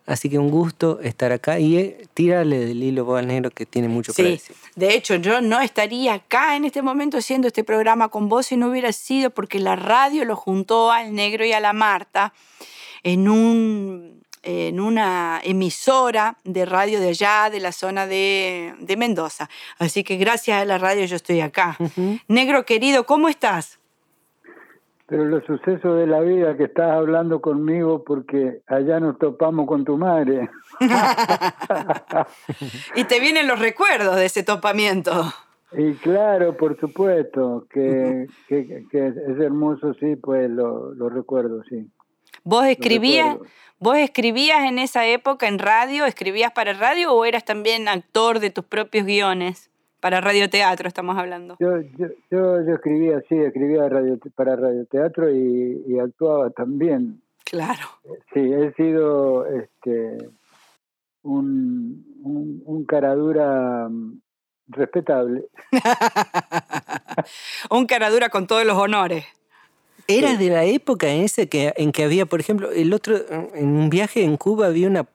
Así 0.09 0.27
que 0.27 0.39
un 0.39 0.49
gusto 0.49 0.99
estar 1.01 1.31
acá 1.31 1.59
y 1.59 1.77
eh, 1.77 2.07
tírale 2.15 2.57
del 2.65 2.81
hilo 2.81 3.05
vos 3.05 3.19
al 3.19 3.27
negro 3.27 3.51
que 3.51 3.67
tiene 3.67 3.87
mucho 3.87 4.11
sí. 4.11 4.23
para 4.23 4.29
decir. 4.31 4.55
De 4.75 4.95
hecho, 4.95 5.15
yo 5.17 5.39
no 5.39 5.61
estaría 5.61 6.15
acá 6.15 6.55
en 6.55 6.65
este 6.65 6.81
momento 6.81 7.19
haciendo 7.19 7.47
este 7.47 7.63
programa 7.63 8.09
con 8.09 8.27
vos 8.27 8.47
si 8.47 8.57
no 8.57 8.69
hubiera 8.69 8.91
sido 8.91 9.29
porque 9.29 9.59
la 9.59 9.75
radio 9.75 10.25
lo 10.25 10.35
juntó 10.35 10.91
al 10.91 11.13
negro 11.13 11.45
y 11.45 11.53
a 11.53 11.59
la 11.59 11.73
Marta 11.73 12.33
en 13.03 13.29
un 13.29 14.19
en 14.41 14.79
una 14.79 15.41
emisora 15.43 16.37
de 16.43 16.65
radio 16.65 16.99
de 16.99 17.09
allá, 17.09 17.49
de 17.51 17.59
la 17.59 17.71
zona 17.71 18.07
de, 18.07 18.73
Mendoza. 18.97 19.49
Así 19.77 20.03
que 20.03 20.15
gracias 20.15 20.61
a 20.61 20.65
la 20.65 20.77
radio 20.77 21.05
yo 21.05 21.17
estoy 21.17 21.41
acá. 21.41 21.77
Negro 22.27 22.65
querido, 22.65 23.05
¿cómo 23.05 23.29
estás? 23.29 23.78
Pero 25.09 25.25
los 25.25 25.43
sucesos 25.45 25.97
de 25.97 26.05
la 26.05 26.19
vida 26.19 26.55
que 26.55 26.65
estás 26.65 26.91
hablando 26.91 27.41
conmigo 27.41 28.03
porque 28.03 28.61
allá 28.67 28.99
nos 28.99 29.17
topamos 29.17 29.67
con 29.67 29.83
tu 29.83 29.97
madre. 29.97 30.49
y 32.95 33.03
te 33.05 33.19
vienen 33.19 33.47
los 33.47 33.59
recuerdos 33.59 34.17
de 34.17 34.25
ese 34.25 34.43
topamiento. 34.43 35.11
Y 35.71 35.93
claro, 35.95 36.55
por 36.55 36.79
supuesto, 36.79 37.65
que, 37.71 38.27
que, 38.47 38.85
es 38.91 39.39
hermoso, 39.39 39.95
sí, 39.95 40.15
pues 40.15 40.49
lo, 40.49 40.93
recuerdo, 41.09 41.63
sí. 41.67 41.89
¿Vos 42.43 42.65
escribías, 42.65 43.37
¿Vos 43.79 43.97
escribías 43.97 44.65
en 44.65 44.77
esa 44.77 45.07
época 45.07 45.47
en 45.47 45.57
radio? 45.57 46.05
¿Escribías 46.05 46.51
para 46.51 46.73
radio 46.73 47.13
o 47.13 47.23
eras 47.23 47.45
también 47.45 47.87
actor 47.87 48.39
de 48.39 48.49
tus 48.49 48.65
propios 48.65 49.05
guiones? 49.05 49.68
Para 49.99 50.21
radioteatro 50.21 50.87
estamos 50.87 51.17
hablando. 51.17 51.57
Yo, 51.59 51.81
yo, 51.97 52.07
yo, 52.31 52.73
escribía, 52.73 53.21
sí, 53.27 53.35
escribía 53.35 53.89
radio, 53.89 54.17
para 54.35 54.55
radioteatro 54.55 55.29
y, 55.29 55.83
y 55.87 55.99
actuaba 55.99 56.49
también. 56.51 57.21
Claro. 57.43 57.85
Sí, 58.33 58.39
he 58.39 58.71
sido 58.73 59.45
este, 59.47 60.29
un, 61.23 62.05
un, 62.23 62.61
un 62.65 62.85
caradura 62.85 63.89
mm, 63.89 64.21
respetable. 64.67 65.45
un 67.71 67.85
caradura 67.85 68.29
con 68.29 68.47
todos 68.47 68.65
los 68.65 68.77
honores. 68.77 69.25
Era 70.09 70.35
de 70.37 70.49
la 70.49 70.63
época 70.63 71.07
en 71.07 71.21
ese 71.21 71.47
que, 71.47 71.71
en 71.77 71.91
que 71.91 72.03
había, 72.03 72.25
por 72.25 72.39
ejemplo, 72.39 72.71
el 72.71 72.93
otro, 72.93 73.15
en 73.53 73.67
un 73.67 73.91
viaje 73.91 74.23
en 74.23 74.37
Cuba 74.37 74.65
había 74.65 74.87
una, 74.87 75.05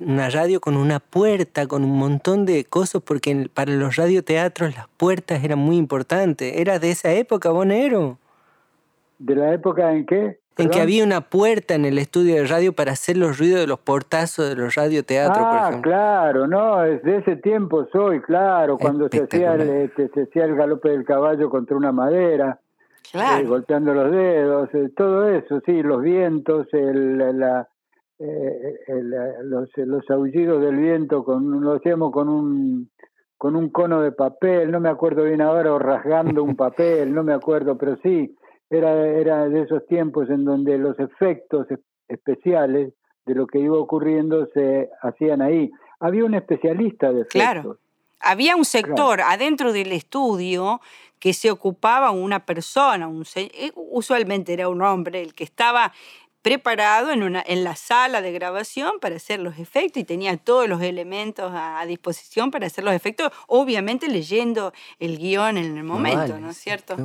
una 0.00 0.30
radio 0.30 0.60
con 0.60 0.76
una 0.76 1.00
puerta, 1.00 1.66
con 1.66 1.82
un 1.82 1.98
montón 1.98 2.46
de 2.46 2.64
cosas, 2.64 3.02
porque 3.02 3.50
para 3.52 3.72
los 3.72 3.96
radioteatros 3.96 4.76
las 4.76 4.86
puertas 4.96 5.42
eran 5.42 5.58
muy 5.58 5.76
importantes. 5.76 6.56
¿Era 6.56 6.78
de 6.78 6.92
esa 6.92 7.12
época, 7.12 7.50
Bonero? 7.50 8.18
¿De 9.18 9.34
la 9.34 9.52
época 9.52 9.92
en 9.92 10.06
qué? 10.06 10.38
En 10.58 10.70
que 10.70 10.80
había 10.80 11.04
una 11.04 11.22
puerta 11.22 11.74
en 11.74 11.84
el 11.84 11.98
estudio 11.98 12.36
de 12.36 12.46
radio 12.46 12.72
para 12.72 12.92
hacer 12.92 13.16
los 13.16 13.38
ruidos 13.38 13.60
de 13.60 13.66
los 13.66 13.80
portazos 13.80 14.48
de 14.48 14.54
los 14.54 14.74
radioteatros, 14.74 15.36
por 15.36 15.58
ah, 15.58 15.68
ejemplo. 15.68 15.90
claro, 15.90 16.46
no, 16.46 16.80
de 16.80 17.16
ese 17.18 17.36
tiempo 17.36 17.86
soy, 17.92 18.22
claro, 18.22 18.78
cuando 18.78 19.08
se 19.10 19.24
hacía, 19.24 19.54
el, 19.54 19.68
este, 19.68 20.08
se 20.14 20.22
hacía 20.22 20.44
el 20.44 20.54
galope 20.54 20.88
del 20.88 21.04
caballo 21.04 21.50
contra 21.50 21.76
una 21.76 21.92
madera. 21.92 22.60
Eh, 23.14 23.44
golpeando 23.44 23.94
los 23.94 24.10
dedos, 24.10 24.68
eh, 24.74 24.90
todo 24.96 25.28
eso, 25.28 25.60
sí, 25.64 25.82
los 25.82 26.02
vientos, 26.02 26.66
el, 26.72 27.18
la, 27.38 27.68
eh, 28.18 28.78
los, 29.42 29.68
los 29.76 30.10
aullidos 30.10 30.62
del 30.62 30.76
viento, 30.76 31.24
con, 31.24 31.60
lo 31.60 31.74
hacíamos 31.74 32.12
con 32.12 32.28
un, 32.28 32.90
con 33.36 33.56
un 33.56 33.70
cono 33.70 34.00
de 34.00 34.12
papel, 34.12 34.70
no 34.70 34.80
me 34.80 34.88
acuerdo 34.88 35.24
bien 35.24 35.40
ahora, 35.40 35.72
o 35.72 35.78
rasgando 35.78 36.42
un 36.42 36.56
papel, 36.56 37.14
no 37.14 37.22
me 37.22 37.32
acuerdo, 37.32 37.76
pero 37.76 37.96
sí, 38.02 38.34
era, 38.70 39.06
era 39.06 39.48
de 39.48 39.62
esos 39.62 39.86
tiempos 39.86 40.28
en 40.30 40.44
donde 40.44 40.78
los 40.78 40.98
efectos 40.98 41.66
especiales 42.08 42.92
de 43.24 43.34
lo 43.34 43.46
que 43.46 43.58
iba 43.58 43.78
ocurriendo 43.78 44.46
se 44.54 44.88
hacían 45.02 45.42
ahí. 45.42 45.70
Había 46.00 46.24
un 46.24 46.34
especialista 46.34 47.12
de 47.12 47.22
efectos. 47.22 47.32
Claro. 47.32 47.78
Había 48.20 48.56
un 48.56 48.64
sector 48.64 49.20
adentro 49.20 49.72
del 49.72 49.92
estudio 49.92 50.80
que 51.18 51.32
se 51.32 51.50
ocupaba 51.50 52.10
una 52.10 52.44
persona, 52.44 53.08
un, 53.08 53.24
eh, 53.36 53.72
usualmente 53.74 54.52
era 54.52 54.68
un 54.68 54.82
hombre, 54.82 55.22
el 55.22 55.34
que 55.34 55.44
estaba 55.44 55.92
preparado 56.42 57.10
en, 57.10 57.24
una, 57.24 57.42
en 57.44 57.64
la 57.64 57.74
sala 57.74 58.22
de 58.22 58.30
grabación 58.30 59.00
para 59.00 59.16
hacer 59.16 59.40
los 59.40 59.58
efectos 59.58 60.00
y 60.00 60.04
tenía 60.04 60.36
todos 60.36 60.68
los 60.68 60.80
elementos 60.80 61.50
a, 61.52 61.84
disposición 61.86 62.52
para 62.52 62.68
hacer 62.68 62.84
los 62.84 62.94
efectos, 62.94 63.32
obviamente 63.48 64.06
leyendo 64.06 64.72
el 65.00 65.18
guion 65.18 65.56
en 65.56 65.76
el 65.76 65.82
momento, 65.82 66.38
¿no 66.38 66.50
es 66.50 66.56
cierto? 66.56 66.96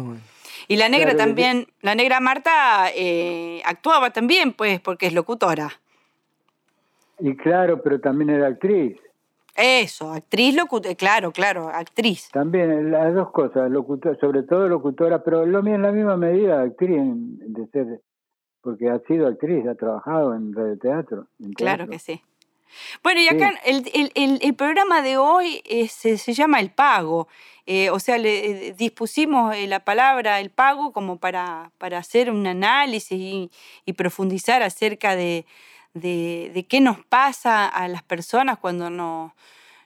Y 0.68 0.76
la 0.76 0.90
negra 0.90 1.16
también, 1.16 1.66
la 1.82 1.96
negra 1.96 2.20
Marta 2.20 2.92
eh, 2.94 3.64
actuaba 3.66 4.12
también, 4.12 4.54
pues, 4.54 4.80
porque 4.80 5.08
es 5.08 5.14
locutora. 5.14 5.72
Y 7.20 7.36
claro, 7.36 7.82
pero 7.82 8.00
también 8.00 8.30
era 8.30 8.48
actriz. 8.48 8.98
Eso, 9.56 10.14
actriz, 10.14 10.56
locutora, 10.56 10.96
claro, 10.96 11.32
claro, 11.32 11.70
actriz. 11.70 12.30
También 12.32 12.92
las 12.92 13.14
dos 13.14 13.32
cosas, 13.32 13.70
locutora, 13.70 14.18
sobre 14.20 14.44
todo 14.44 14.68
locutora, 14.68 15.24
pero 15.24 15.46
lo 15.46 15.62
mismo 15.62 15.76
en 15.76 15.82
la 15.82 15.92
misma 15.92 16.18
medida 16.18 16.62
actriz 16.62 17.00
de 17.04 17.68
ser, 17.68 18.02
porque 18.62 18.90
ha 18.90 19.00
sido 19.00 19.28
actriz, 19.28 19.68
ha 19.68 19.76
trabajado 19.76 20.34
en 20.36 20.54
radioteatro. 20.54 21.28
teatro. 21.38 21.56
claro 21.56 21.88
que 21.88 22.00
sí. 22.00 22.22
Bueno, 23.04 23.20
y 23.20 23.28
acá 23.28 23.54
el, 23.66 23.84
el, 24.16 24.40
el, 24.42 24.54
programa 24.54 25.02
de 25.02 25.18
hoy 25.18 25.62
se, 25.90 26.18
se, 26.18 26.34
llama 26.34 26.62
El 26.62 26.72
Pago. 26.72 27.28
Eh, 27.66 27.90
o 27.90 28.00
sea, 28.00 28.18
le 28.18 28.70
eh, 28.70 28.74
dispusimos 28.74 29.56
eh, 29.56 29.68
la 29.68 29.82
palabra 29.82 30.40
el 30.40 30.50
pago 30.50 30.92
como 30.94 31.18
para, 31.18 31.72
para 31.78 32.00
hacer 32.00 32.32
un 32.32 32.48
análisis 32.48 33.20
y, 33.20 33.52
y 33.86 33.94
profundizar 33.94 34.64
acerca 34.64 35.16
de, 35.16 35.46
de, 35.94 36.66
qué 36.70 36.80
nos 36.82 37.04
pasa 37.06 37.68
a 37.68 37.88
las 37.88 38.04
personas 38.04 38.58
cuando 38.60 38.90
no, 38.90 39.36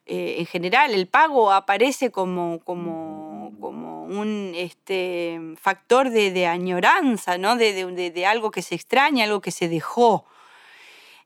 eh, 0.06 0.36
en 0.40 0.46
general, 0.46 0.94
el 0.94 1.08
pago 1.08 1.52
aparece 1.52 2.12
como, 2.12 2.60
como, 2.60 3.54
como 3.60 4.04
un 4.04 4.54
este, 4.56 5.40
factor 5.60 6.10
de, 6.10 6.48
añoranza, 6.48 7.38
¿no? 7.38 7.56
De, 7.56 8.26
algo 8.26 8.52
que 8.52 8.62
se 8.62 8.76
extraña, 8.76 9.24
algo 9.26 9.42
que 9.42 9.52
se 9.52 9.68
dejó. 9.68 10.26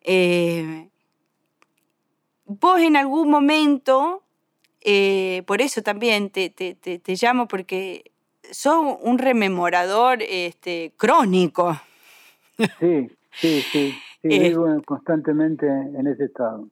Eh, 0.01 0.87
vos 2.45 2.79
en 2.79 2.95
algún 2.95 3.29
momento 3.29 4.23
eh, 4.81 5.43
por 5.45 5.61
eso 5.61 5.81
también 5.81 6.29
te, 6.29 6.49
te, 6.49 6.73
te, 6.73 7.15
llamo, 7.21 7.47
porque 7.47 8.11
sos 8.51 8.97
un 9.01 9.17
rememorador 9.17 10.21
este, 10.21 10.93
crónico. 10.97 11.79
Sí, 12.79 13.09
sí, 13.31 13.61
sí. 13.71 13.99
Vivo 14.23 14.81
constantemente 14.85 15.67
en 15.67 16.07
ese 16.07 16.25
estado. 16.25 16.67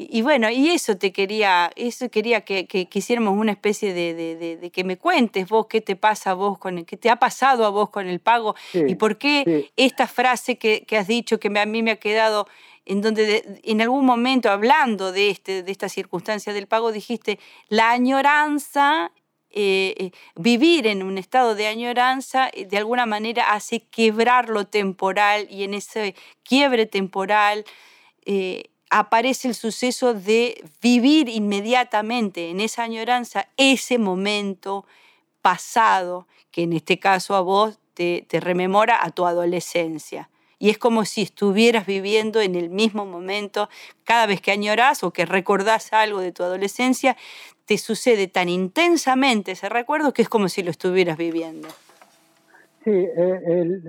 Y, 0.00 0.22
bueno, 0.22 0.48
y 0.48 0.68
eso 0.68 0.96
te 0.96 1.12
quería, 1.12 1.72
eso 1.74 2.08
quería 2.08 2.42
que, 2.42 2.68
que, 2.68 2.88
hiciéramos 2.92 3.36
una 3.36 3.50
especie 3.50 3.92
de, 3.92 4.14
de, 4.14 4.70
que 4.70 4.84
me 4.84 4.96
cuentes 4.96 5.48
vos 5.48 5.66
qué 5.66 5.80
te 5.80 5.96
pasa 5.96 6.30
a 6.30 6.34
vos 6.34 6.56
con 6.56 6.78
el, 6.78 6.86
qué 6.86 6.96
te 6.96 7.10
ha 7.10 7.16
pasado 7.16 7.66
a 7.66 7.70
vos 7.70 7.90
con 7.90 8.06
el 8.06 8.20
pago 8.20 8.54
y 8.72 8.94
por 8.94 9.18
qué 9.18 9.72
esta 9.74 10.06
frase 10.06 10.56
que, 10.56 10.84
que, 10.86 10.96
has 10.96 11.08
dicho 11.08 11.40
que 11.40 11.48
a 11.48 11.66
mí 11.66 11.82
me 11.82 11.90
ha 11.90 11.96
quedado 11.96 12.46
en 12.86 13.02
donde 13.02 13.60
en 13.64 13.80
algún 13.80 14.06
momento 14.06 14.50
hablando 14.50 15.10
de, 15.10 15.30
este, 15.30 15.64
de 15.64 15.72
esta 15.72 15.88
circunstancia 15.88 16.52
del 16.52 16.68
pago 16.68 16.92
dijiste, 16.92 17.40
la 17.68 17.90
añoranza, 17.90 19.10
eh, 19.50 19.94
eh, 19.96 20.10
vivir 20.36 20.86
en 20.86 21.02
un 21.02 21.16
estado 21.16 21.54
de 21.54 21.68
añoranza 21.68 22.50
eh, 22.52 22.66
de 22.66 22.76
alguna 22.76 23.06
manera 23.06 23.52
hace 23.52 23.80
quebrar 23.80 24.50
lo 24.50 24.66
temporal 24.66 25.46
y 25.50 25.64
en 25.64 25.72
ese 25.72 26.14
quiebre 26.42 26.86
temporal 26.86 27.64
aparece 28.90 29.48
el 29.48 29.54
suceso 29.54 30.12
de 30.12 30.62
vivir 30.82 31.30
inmediatamente 31.30 32.50
en 32.50 32.60
esa 32.60 32.82
añoranza 32.82 33.48
ese 33.56 33.96
momento 33.96 34.84
pasado, 35.40 36.26
que 36.50 36.64
en 36.64 36.74
este 36.74 36.98
caso 36.98 37.34
a 37.34 37.40
vos 37.40 37.78
te, 37.94 38.26
te 38.28 38.40
rememora 38.40 39.02
a 39.02 39.10
tu 39.10 39.24
adolescencia 39.24 40.28
y 40.58 40.70
es 40.70 40.78
como 40.78 41.04
si 41.04 41.22
estuvieras 41.22 41.86
viviendo 41.86 42.40
en 42.40 42.54
el 42.54 42.70
mismo 42.70 43.06
momento. 43.06 43.68
Cada 44.04 44.26
vez 44.26 44.40
que 44.40 44.50
añoras 44.50 45.04
o 45.04 45.12
que 45.12 45.24
recordás 45.24 45.92
algo 45.92 46.20
de 46.20 46.32
tu 46.32 46.42
adolescencia, 46.42 47.16
te 47.64 47.78
sucede 47.78 48.28
tan 48.28 48.48
intensamente 48.48 49.52
ese 49.52 49.68
recuerdo 49.68 50.12
que 50.12 50.22
es 50.22 50.28
como 50.28 50.48
si 50.48 50.62
lo 50.62 50.70
estuvieras 50.70 51.18
viviendo. 51.18 51.68
Sí, 52.84 52.90
eh, 52.90 53.80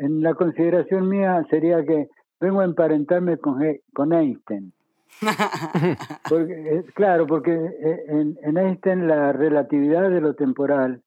en 0.00 0.22
la 0.22 0.34
consideración 0.34 1.08
mía 1.08 1.44
sería 1.50 1.84
que 1.84 2.08
vengo 2.40 2.60
a 2.60 2.64
emparentarme 2.64 3.38
con, 3.38 3.60
con 3.92 4.12
Einstein. 4.12 4.72
porque, 6.28 6.84
claro, 6.94 7.26
porque 7.26 7.52
eh, 7.52 8.04
en, 8.08 8.38
en, 8.42 8.56
Einstein 8.56 9.06
la 9.06 9.32
relatividad 9.32 10.08
de 10.08 10.20
lo 10.20 10.34
temporal 10.34 11.02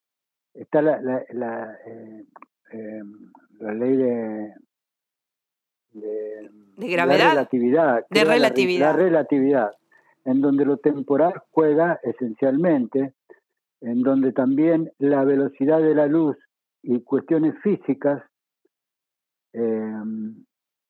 está 0.53 0.81
la, 0.81 1.01
la, 1.01 1.23
la, 1.31 1.77
eh, 1.87 3.01
la 3.59 3.73
ley 3.73 3.95
de 3.95 4.53
de, 5.93 6.49
gravedad. 6.77 7.29
relatividad. 7.31 8.05
De 8.09 8.23
relatividad. 8.23 8.91
La, 8.91 8.93
relatividad, 8.93 9.71
en 10.25 10.41
donde 10.41 10.65
lo 10.65 10.77
temporal 10.77 11.33
juega 11.51 11.99
esencialmente, 12.03 13.13
en 13.81 14.01
donde 14.01 14.31
también 14.31 14.91
la 14.97 15.23
velocidad 15.23 15.81
de 15.81 15.95
la 15.95 16.07
luz 16.07 16.37
y 16.81 17.01
cuestiones 17.01 17.55
físicas 17.61 18.23
em, 19.53 20.43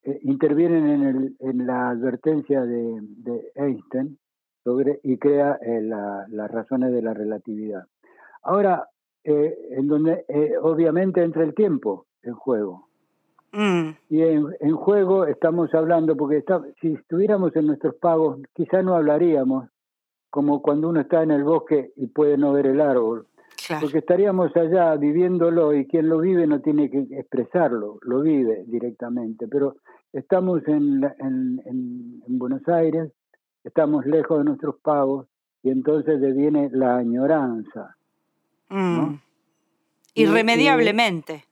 eh, 0.03 0.19
intervienen 0.23 0.87
en, 0.89 1.03
el, 1.03 1.35
en, 1.39 1.67
la 1.67 1.89
advertencia 1.89 2.61
de, 2.61 3.51
Einstein 3.55 4.17
sobre 4.63 4.99
y 5.03 5.17
crea 5.17 5.57
eh, 5.61 5.81
las 5.81 6.51
razones 6.51 6.93
de 6.93 7.01
la 7.01 7.13
relatividad. 7.13 7.85
Ahora, 8.43 8.87
eh, 9.23 9.55
en 9.71 9.87
donde 9.87 10.25
obviamente 10.61 11.23
entra 11.23 11.43
el 11.43 11.53
tiempo 11.53 12.07
en 12.23 12.33
juego. 12.33 12.89
Mm. 13.53 13.89
Y 14.09 14.21
en, 14.21 14.75
juego 14.75 15.27
estamos 15.27 15.73
hablando, 15.75 16.17
porque 16.17 16.43
si 16.81 16.93
estuviéramos 16.93 17.55
en 17.55 17.67
nuestros 17.67 17.95
pagos, 17.95 18.39
quizá 18.53 18.81
no 18.81 18.95
hablaríamos, 18.95 19.69
como 20.31 20.61
cuando 20.63 20.89
uno 20.89 21.01
está 21.01 21.21
en 21.21 21.31
el 21.31 21.43
bosque 21.43 21.91
y 21.95 22.07
puede 22.07 22.37
no 22.37 22.51
ver 22.51 22.65
el 22.65 22.81
árbol. 22.81 23.27
Porque 23.79 23.99
estaríamos 23.99 24.53
allá 24.57 24.95
viviéndolo 24.95 25.73
y 25.73 25.87
quien 25.87 26.09
lo 26.09 26.19
vive 26.19 26.45
no 26.47 26.59
tiene 26.59 26.89
que 26.89 27.07
expresarlo, 27.11 27.97
lo 28.01 28.21
vive 28.21 28.65
directamente. 28.67 29.47
Pero 29.47 29.77
estamos 30.11 30.67
en, 30.67 31.03
en, 31.19 32.21
Buenos 32.27 32.67
Aires, 32.67 33.11
estamos 33.63 34.05
lejos 34.05 34.39
de 34.39 34.45
nuestros 34.45 34.75
pagos 34.81 35.27
y 35.61 35.69
entonces 35.69 36.19
deviene 36.19 36.69
la 36.73 36.97
añoranza. 36.97 37.95
Mm. 38.69 39.15
Irremediablemente. 40.15 41.45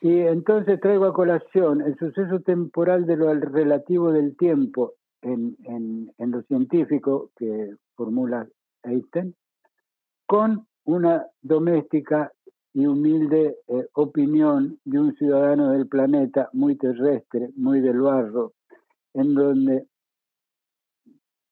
Y 0.00 0.20
entonces 0.20 0.80
traigo 0.80 1.06
a 1.06 1.12
colación 1.12 1.80
el 1.80 1.96
suceso 1.98 2.40
temporal 2.40 3.06
de 3.06 3.16
lo 3.16 3.34
relativo 3.34 4.12
del 4.12 4.36
tiempo 4.36 4.94
en, 5.22 5.56
en, 5.64 6.30
lo 6.30 6.42
científico 6.42 7.30
que 7.36 7.74
formula 7.96 8.46
Einstein, 8.84 9.34
con 10.26 10.66
una 10.84 11.26
doméstica 11.42 12.32
y 12.72 12.86
humilde 12.86 13.56
eh, 13.66 13.88
opinión 13.94 14.78
de 14.84 15.00
un 15.00 15.16
ciudadano 15.16 15.72
del 15.72 15.88
planeta 15.88 16.48
muy 16.52 16.76
terrestre, 16.76 17.50
muy 17.56 17.80
del 17.80 18.00
barro, 18.00 18.52
en 19.14 19.34
donde 19.34 19.86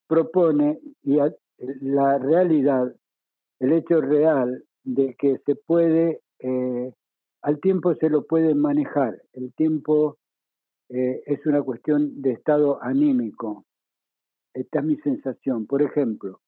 propone 0.06 0.78
y 1.02 1.18
la 1.80 2.18
realidad, 2.18 2.94
el 3.59 3.72
hecho 3.72 4.00
real 4.00 4.62
de 4.85 5.16
que 5.18 5.38
se 5.44 5.56
puede 5.56 6.20
eh, 6.38 6.92
al 7.46 7.61
tiempo 7.61 7.94
se 7.94 8.11
lo 8.11 8.26
puede 8.26 8.56
manejar. 8.56 9.22
El 9.32 9.54
tiempo 9.54 10.18
eh, 10.88 11.22
es 11.26 11.46
una 11.46 11.62
cuestión 11.62 12.20
de 12.20 12.32
estado 12.32 12.82
anímico. 12.82 13.64
Esta 14.52 14.80
es 14.80 14.85
mi 14.85 14.96
sensación. 14.96 15.64
Por 15.64 15.80
ejemplo, 15.80 16.40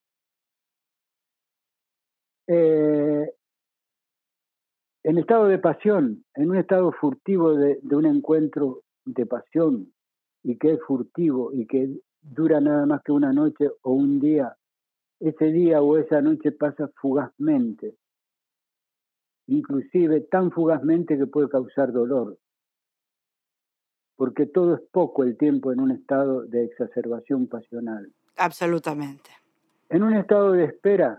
eh, 2.48 3.32
en 5.04 5.18
estado 5.18 5.46
de 5.46 5.61
pasión, 5.61 6.24
en 6.34 6.50
un 6.50 6.56
estado 6.56 6.90
furtivo 6.90 7.54
de, 7.54 7.78
de, 7.80 7.94
un 7.94 8.06
encuentro 8.06 8.82
de 9.04 9.24
pasión 9.24 9.92
y 10.42 10.58
que 10.58 10.72
es 10.72 10.80
furtivo 10.84 11.52
y 11.52 11.68
que 11.68 11.96
dura 12.22 12.61
nada 12.61 12.87
más 12.87 13.02
que 13.04 13.12
una 13.12 13.32
noche 13.32 13.70
o 13.82 13.92
un 13.92 14.18
día, 14.18 14.56
ese 15.20 15.44
día 15.52 15.80
o 15.80 15.96
esa 15.96 16.20
noche 16.20 16.50
pasa 16.50 16.90
fugazmente 17.00 17.94
inclusive 19.48 20.20
tan 20.30 20.52
fugazmente 20.52 21.16
que 21.16 21.26
puede 21.26 21.48
causar 21.48 21.92
dolor, 21.92 22.38
porque 24.16 24.46
todo 24.46 24.74
es 24.74 24.80
poco 24.92 25.24
el 25.24 25.37
tiempo 25.37 25.72
en 25.72 25.80
un 25.80 25.90
estado 25.90 26.44
de 26.44 26.64
exacerbación 26.64 27.48
pasional. 27.48 28.12
Absolutamente. 28.37 29.30
En 29.88 30.02
un 30.02 30.14
estado 30.14 30.52
de 30.52 30.64
espera, 30.64 31.18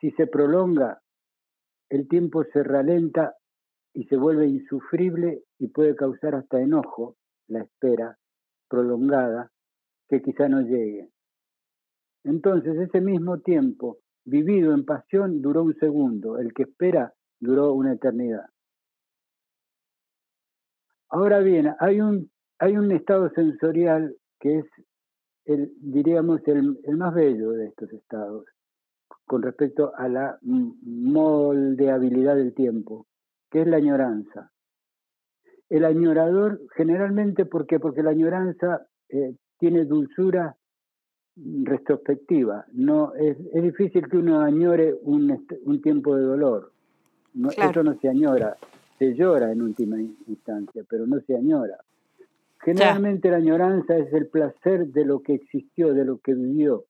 si 0.00 0.10
se 0.12 0.26
prolonga, 0.26 1.00
el 1.88 2.08
tiempo 2.08 2.44
se 2.52 2.62
ralenta 2.62 3.36
y 3.94 4.04
se 4.04 4.16
vuelve 4.16 4.46
insufrible 4.46 5.44
y 5.58 5.68
puede 5.68 5.94
causar 5.94 6.34
hasta 6.34 6.60
enojo 6.60 7.16
la 7.46 7.62
espera 7.62 8.18
prolongada 8.68 9.50
que 10.08 10.20
quizá 10.22 10.48
no 10.48 10.60
llegue. 10.62 11.08
Entonces 12.24 12.76
ese 12.78 13.00
mismo 13.00 13.40
tiempo 13.40 13.98
vivido 14.24 14.74
en 14.74 14.84
pasión 14.84 15.40
duró 15.40 15.62
un 15.62 15.74
segundo, 15.76 16.38
el 16.38 16.52
que 16.52 16.64
espera 16.64 17.14
duró 17.40 17.72
una 17.72 17.92
eternidad. 17.92 18.46
Ahora 21.10 21.38
bien, 21.40 21.74
hay 21.80 22.00
un, 22.00 22.30
hay 22.58 22.76
un 22.76 22.92
estado 22.92 23.30
sensorial 23.30 24.14
que 24.40 24.58
es, 24.58 24.66
el, 25.46 25.72
diríamos, 25.80 26.40
el, 26.46 26.78
el 26.84 26.96
más 26.96 27.14
bello 27.14 27.50
de 27.52 27.66
estos 27.66 27.92
estados 27.92 28.44
con 29.28 29.42
respecto 29.42 29.92
a 29.94 30.08
la 30.08 30.38
moldeabilidad 30.42 32.34
del 32.36 32.54
tiempo, 32.54 33.06
que 33.50 33.60
es 33.60 33.68
la 33.68 33.76
añoranza. 33.76 34.50
El 35.68 35.84
añorador, 35.84 36.60
generalmente, 36.74 37.44
¿por 37.44 37.66
qué? 37.66 37.78
Porque 37.78 38.02
la 38.02 38.10
añoranza 38.10 38.86
eh, 39.10 39.36
tiene 39.58 39.84
dulzura 39.84 40.56
retrospectiva. 41.36 42.64
No, 42.72 43.14
es, 43.14 43.36
es, 43.52 43.62
difícil 43.62 44.08
que 44.08 44.16
uno 44.16 44.40
añore 44.40 44.94
un, 45.02 45.46
un 45.62 45.82
tiempo 45.82 46.16
de 46.16 46.22
dolor. 46.22 46.72
Eso 47.34 47.82
no 47.82 47.98
se 48.00 48.08
añora, 48.08 48.56
se 48.98 49.14
llora 49.14 49.52
en 49.52 49.62
última 49.62 50.00
instancia, 50.00 50.82
pero 50.88 51.06
no 51.06 51.20
se 51.20 51.36
añora. 51.36 51.78
Generalmente 52.60 53.30
la 53.30 53.36
añoranza 53.36 53.96
es 53.96 54.12
el 54.12 54.26
placer 54.28 54.88
de 54.88 55.04
lo 55.04 55.20
que 55.20 55.34
existió, 55.34 55.94
de 55.94 56.04
lo 56.04 56.18
que 56.18 56.34
vivió. 56.34 56.84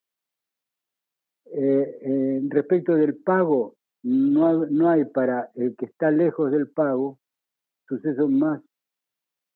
Eh, 1.52 2.40
respecto 2.48 2.94
del 2.94 3.16
pago, 3.16 3.74
no, 4.02 4.66
no 4.66 4.88
hay 4.88 5.04
para 5.04 5.50
el 5.54 5.76
que 5.76 5.86
está 5.86 6.10
lejos 6.10 6.50
del 6.50 6.68
pago 6.68 7.18
suceso 7.86 8.28
más 8.28 8.60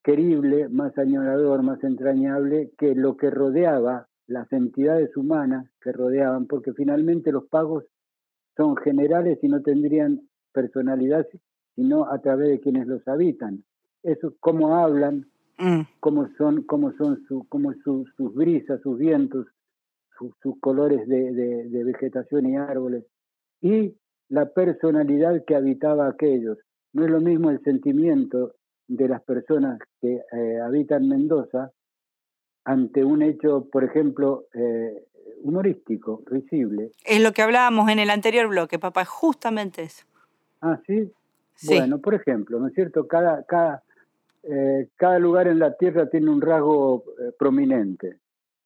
querible, 0.03 0.69
más 0.69 0.97
añorador, 0.99 1.63
más 1.63 1.83
entrañable 1.85 2.73
que 2.77 2.95
lo 2.95 3.17
que 3.17 3.31
rodeaba 3.31 4.09
las 4.27 4.51
entidades 4.53 5.17
humanas 5.17 5.71
que 5.81 5.93
rodeaban, 5.93 6.47
porque 6.47 6.73
finalmente 6.73 7.31
los 7.31 7.47
pagos 7.47 7.85
son 8.57 8.77
generales 8.77 9.39
y 9.43 9.49
no 9.49 9.63
tendrían 9.63 10.21
personalidad, 10.53 11.27
sino 11.75 12.11
a 12.11 12.21
través 12.21 12.49
de 12.49 12.61
quienes 12.61 12.87
los 12.87 13.07
habitan. 13.09 13.65
Eso, 14.03 14.35
cómo 14.41 14.77
hablan, 14.77 15.27
mm. 15.59 15.83
cómo 16.01 16.29
son, 16.37 16.63
cómo 16.65 16.93
son 16.93 17.23
su, 17.27 17.47
cómo 17.49 17.73
sus 17.85 18.35
brisas, 18.35 18.81
sus 18.83 18.99
vientos, 18.99 19.47
sus 20.43 20.59
colores 20.61 21.09
de, 21.09 21.85
vegetación 21.85 22.47
y 22.47 22.57
árboles, 22.57 23.05
y 23.61 23.95
la 24.29 24.47
personalidad 24.53 25.45
que 25.47 25.57
habitaba 25.57 26.09
aquellos. 26.09 26.59
No 26.93 27.05
es 27.05 27.11
lo 27.11 27.21
mismo 27.21 27.51
el 27.51 27.63
sentimiento 27.63 28.55
de 28.87 29.09
las 29.09 29.23
personas 29.23 29.79
que 30.01 30.21
eh, 30.33 30.61
habitan 30.61 31.09
Mendoza 31.09 31.73
ante 32.65 33.05
un 33.05 33.23
hecho, 33.23 33.69
por 33.71 33.85
ejemplo, 33.85 34.45
eh, 34.55 35.07
humorístico, 35.43 36.23
risible. 36.27 36.91
Es 37.05 37.23
lo 37.23 37.33
que 37.33 37.43
hablábamos 37.43 37.91
en 37.91 37.99
el 37.99 38.11
anterior 38.11 38.49
bloque, 38.49 38.79
papá, 38.79 39.05
justamente 39.05 39.83
eso. 39.83 40.05
Ah, 40.63 40.81
sí. 40.87 41.13
Bueno, 41.67 41.99
por 41.99 42.15
ejemplo, 42.15 42.59
¿no 42.59 42.69
es 42.69 42.75
cierto? 42.75 43.07
Cada, 43.07 43.45
cada, 43.45 43.83
eh, 44.43 44.89
cada 44.97 45.19
lugar 45.19 45.47
en 45.49 45.59
la 45.59 45.77
Tierra 45.77 46.09
tiene 46.09 46.31
un 46.31 46.41
rasgo 46.41 47.05
prominente, 47.39 48.19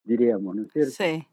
diríamos, 0.03 0.55
¿no 0.55 0.63
es 0.63 0.71
cierto? 0.71 0.91
Sí. 0.91 1.27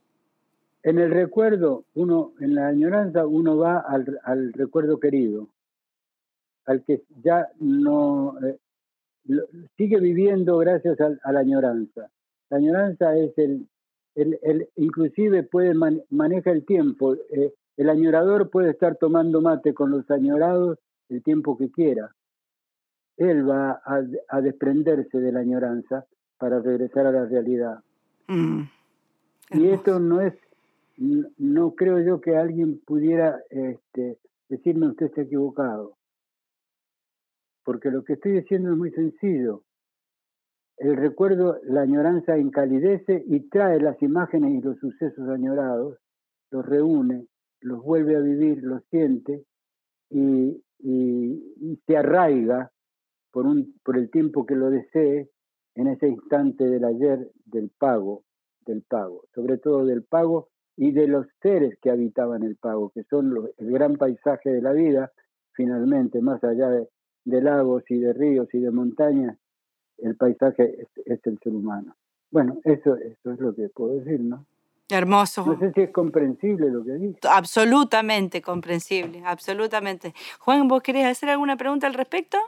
En 0.82 0.98
el 0.98 1.10
recuerdo, 1.10 1.84
uno, 1.94 2.32
en 2.40 2.56
la 2.56 2.66
añoranza, 2.66 3.26
uno 3.26 3.56
va 3.56 3.78
al, 3.78 4.18
al 4.24 4.52
recuerdo 4.52 4.98
querido, 4.98 5.48
al 6.66 6.82
que 6.84 7.02
ya 7.22 7.48
no 7.60 8.36
sigue 9.76 10.00
viviendo 10.00 10.58
gracias 10.58 10.98
a, 11.00 11.32
la 11.32 11.40
añoranza. 11.40 12.10
La 12.50 12.58
añoranza 12.58 13.16
es 13.16 13.36
el, 13.38 13.66
el, 14.14 14.68
inclusive 14.76 15.42
puede 15.42 15.74
maneja 16.10 16.50
el 16.50 16.64
tiempo. 16.64 17.14
Eh, 17.30 17.52
el 17.76 17.90
añorador 17.90 18.50
puede 18.50 18.70
estar 18.70 18.96
tomando 18.96 19.40
mate 19.40 19.74
con 19.74 19.90
los 19.90 20.10
añorados 20.10 20.78
el 21.08 21.22
tiempo 21.22 21.56
que 21.56 21.70
quiera. 21.70 22.14
Él 23.16 23.48
va 23.48 23.80
a, 23.84 24.40
desprenderse 24.40 25.18
de 25.18 25.32
la 25.32 25.40
añoranza 25.40 26.06
para 26.38 26.60
regresar 26.60 27.06
a 27.06 27.12
la 27.12 27.26
realidad. 27.26 27.78
Mm, 28.26 28.62
y 29.50 29.68
esto 29.68 30.00
no 30.00 30.20
es, 30.20 30.34
no 30.96 31.74
creo 31.74 32.00
yo 32.00 32.20
que 32.20 32.36
alguien 32.36 32.80
pudiera 32.84 33.40
este, 33.50 34.18
decirme 34.48 34.88
usted 34.88 35.06
está 35.06 35.22
equivocado 35.22 35.96
porque 37.64 37.90
lo 37.90 38.04
que 38.04 38.14
estoy 38.14 38.32
diciendo 38.32 38.70
es 38.70 38.76
muy 38.76 38.90
sencillo. 38.92 39.62
El 40.76 40.96
recuerdo, 40.96 41.58
la 41.64 41.82
añoranza 41.82 42.36
encalidece 42.36 43.24
y 43.26 43.48
trae 43.48 43.80
las 43.80 44.00
imágenes 44.02 44.52
y 44.52 44.60
los 44.60 44.78
sucesos 44.78 45.28
añorados, 45.28 45.98
los 46.50 46.64
reúne, 46.64 47.26
los 47.64 47.82
vuelve 47.82 48.16
a 48.16 48.20
vivir, 48.20 48.62
los 48.62 48.82
siente 48.90 49.44
y, 50.10 50.60
se 51.86 51.96
arraiga 51.96 52.70
por, 53.30 53.46
un, 53.46 53.74
por 53.82 53.96
el 53.96 54.10
tiempo 54.10 54.46
que 54.46 54.54
lo 54.54 54.70
desee 54.70 55.30
en 55.74 55.88
ese 55.88 56.08
instante 56.08 56.64
del 56.64 56.84
ayer 56.84 57.30
del 57.46 57.70
pago, 57.70 58.22
del 58.66 58.82
pago, 58.82 59.24
sobre 59.34 59.58
todo 59.58 59.84
del 59.84 60.02
pago 60.02 60.48
y 60.76 60.92
de 60.92 61.08
los 61.08 61.26
seres 61.42 61.78
que 61.80 61.90
habitaban 61.90 62.42
el 62.42 62.56
pago, 62.56 62.90
que 62.90 63.04
son 63.04 63.34
el 63.56 63.70
gran 63.70 63.96
paisaje 63.96 64.50
de 64.50 64.62
la 64.62 64.72
vida, 64.72 65.12
finalmente, 65.52 66.20
más 66.20 66.42
allá 66.44 66.68
de, 66.68 66.88
de 67.24 67.40
lagos 67.40 67.82
y 67.88 67.98
de 67.98 68.12
ríos 68.12 68.48
y 68.52 68.60
de 68.60 68.70
montañas, 68.70 69.38
el 69.98 70.16
paisaje 70.16 70.86
es, 71.06 71.20
el 71.26 71.38
ser 71.38 71.52
humano. 71.52 71.96
Bueno, 72.30 72.60
eso, 72.64 72.96
eso 72.96 73.32
es 73.32 73.40
lo 73.40 73.54
que 73.54 73.68
puedo 73.68 73.94
decir, 74.00 74.20
¿no? 74.20 74.46
Hermoso. 74.90 75.46
No 75.46 75.58
sé 75.58 75.72
si 75.72 75.80
es 75.80 75.90
comprensible 75.90 76.70
lo 76.70 76.84
que 76.84 76.92
dice. 76.92 77.18
Absolutamente 77.28 78.42
comprensible, 78.42 79.22
absolutamente. 79.24 80.14
Juan, 80.40 80.68
¿vos 80.68 80.82
querés 80.82 81.06
hacer 81.06 81.30
alguna 81.30 81.56
pregunta 81.56 81.86
al 81.86 81.94
respecto? 81.94 82.38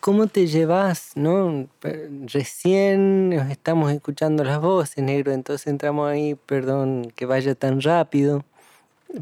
¿Cómo 0.00 0.26
te 0.26 0.46
llevas, 0.48 1.12
no? 1.14 1.68
Recién 2.26 3.32
estamos 3.50 3.92
escuchando 3.92 4.42
las 4.42 4.60
voces, 4.60 5.04
negro, 5.04 5.30
entonces 5.32 5.68
entramos 5.68 6.10
ahí, 6.10 6.34
perdón 6.34 7.12
que 7.14 7.24
vaya 7.24 7.54
tan 7.54 7.80
rápido, 7.80 8.42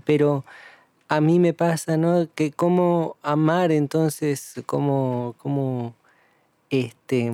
pero 0.06 0.44
a 1.08 1.20
mí 1.20 1.38
me 1.38 1.52
pasa, 1.52 1.98
¿no? 1.98 2.28
Que 2.34 2.52
cómo 2.52 3.16
amar 3.20 3.72
entonces, 3.72 4.62
cómo, 4.64 5.34
cómo 5.38 5.92
este, 6.70 7.30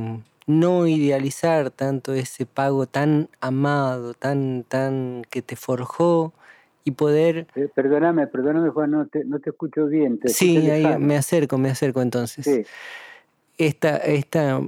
no 0.47 0.87
idealizar 0.87 1.71
tanto 1.71 2.15
ese 2.15 2.47
pago 2.47 2.87
tan 2.87 3.29
amado, 3.41 4.15
tan, 4.15 4.65
tan 4.65 5.23
que 5.31 5.43
te 5.43 5.57
forjó 5.57 6.33
y 6.85 6.93
poder... 6.93 7.49
Eh, 7.57 7.69
perdóname, 7.75 8.29
perdóname 8.29 8.71
Juan, 8.71 8.93
no 8.93 9.07
te, 9.07 9.25
no 9.25 9.41
te 9.41 9.51
escucho 9.51 9.87
bien. 9.87 10.21
sí, 10.27 10.71
ahí 10.71 10.99
me 10.99 11.17
acerco, 11.17 11.59
me 11.59 11.71
acerco 11.71 12.01
entonces. 12.01 12.45
Sí. 12.45 12.63
Esta, 13.59 13.97
esta, 13.97 14.61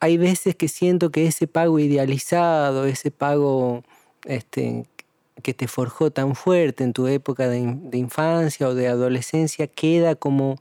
hay 0.00 0.18
veces 0.18 0.54
que 0.54 0.68
siento 0.68 1.10
que 1.10 1.26
ese 1.26 1.46
pago 1.46 1.78
idealizado, 1.78 2.84
ese 2.84 3.10
pago 3.10 3.82
este, 4.24 4.84
que 5.42 5.54
te 5.54 5.68
forjó 5.68 6.10
tan 6.10 6.34
fuerte 6.34 6.84
en 6.84 6.92
tu 6.92 7.06
época 7.06 7.48
de, 7.48 7.58
infancia 7.92 8.68
o 8.68 8.74
de 8.74 8.88
adolescencia 8.88 9.66
queda 9.66 10.14
como, 10.14 10.56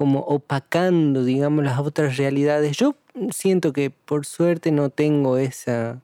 como 0.00 0.20
opacando, 0.20 1.24
digamos, 1.24 1.62
las 1.62 1.78
otras 1.78 2.16
realidades. 2.16 2.74
Yo 2.74 2.94
siento 3.32 3.74
que 3.74 3.90
por 3.90 4.24
suerte 4.24 4.72
no 4.72 4.88
tengo 4.88 5.36
esa... 5.36 6.00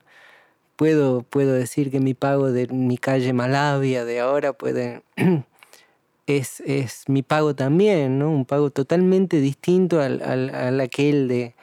Puedo, 0.75 1.23
puedo 1.23 1.53
decir 1.53 1.89
que 1.89 1.99
mi 1.99 2.13
pago 2.13 2.51
de 2.51 2.67
mi 2.67 2.99
calle 2.99 3.33
Malavia 3.33 4.05
de 4.05 4.19
ahora 4.19 4.53
puede... 4.53 5.01
es, 6.27 6.59
es 6.59 7.05
mi 7.07 7.23
pago 7.23 7.55
también, 7.55 8.19
¿no? 8.19 8.29
Un 8.29 8.45
pago 8.45 8.69
totalmente 8.69 9.41
distinto 9.41 9.99
al, 9.99 10.21
al, 10.21 10.79
aquel 10.79 11.27
de, 11.27 11.55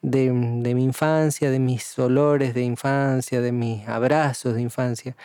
de, 0.00 0.32
de, 0.32 0.74
mi 0.74 0.84
infancia, 0.84 1.50
de 1.50 1.58
mis 1.58 1.98
olores 1.98 2.54
de 2.54 2.62
infancia, 2.62 3.42
de 3.42 3.52
mis 3.52 3.86
abrazos 3.86 4.54
de 4.54 4.62
infancia. 4.62 5.16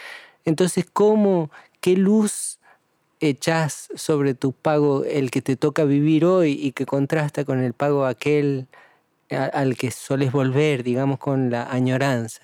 Entonces, 0.44 0.86
¿cómo, 0.92 1.52
qué 1.80 1.96
luz 1.96 2.59
echas 3.20 3.90
sobre 3.96 4.34
tu 4.34 4.54
pago, 4.54 5.04
el 5.04 5.32
que 5.32 5.42
te 5.42 5.56
toca 5.56 5.84
vivir 5.84 6.26
hoy 6.26 6.58
y 6.60 6.72
que 6.72 6.86
contrasta 6.86 7.46
con 7.46 7.60
el 7.60 7.74
pago 7.74 8.06
aquel 8.06 8.68
al 9.30 9.76
que 9.76 9.92
soles 9.92 10.32
volver, 10.32 10.84
digamos, 10.84 11.20
con 11.20 11.50
la 11.50 11.72
añoranza? 11.72 12.42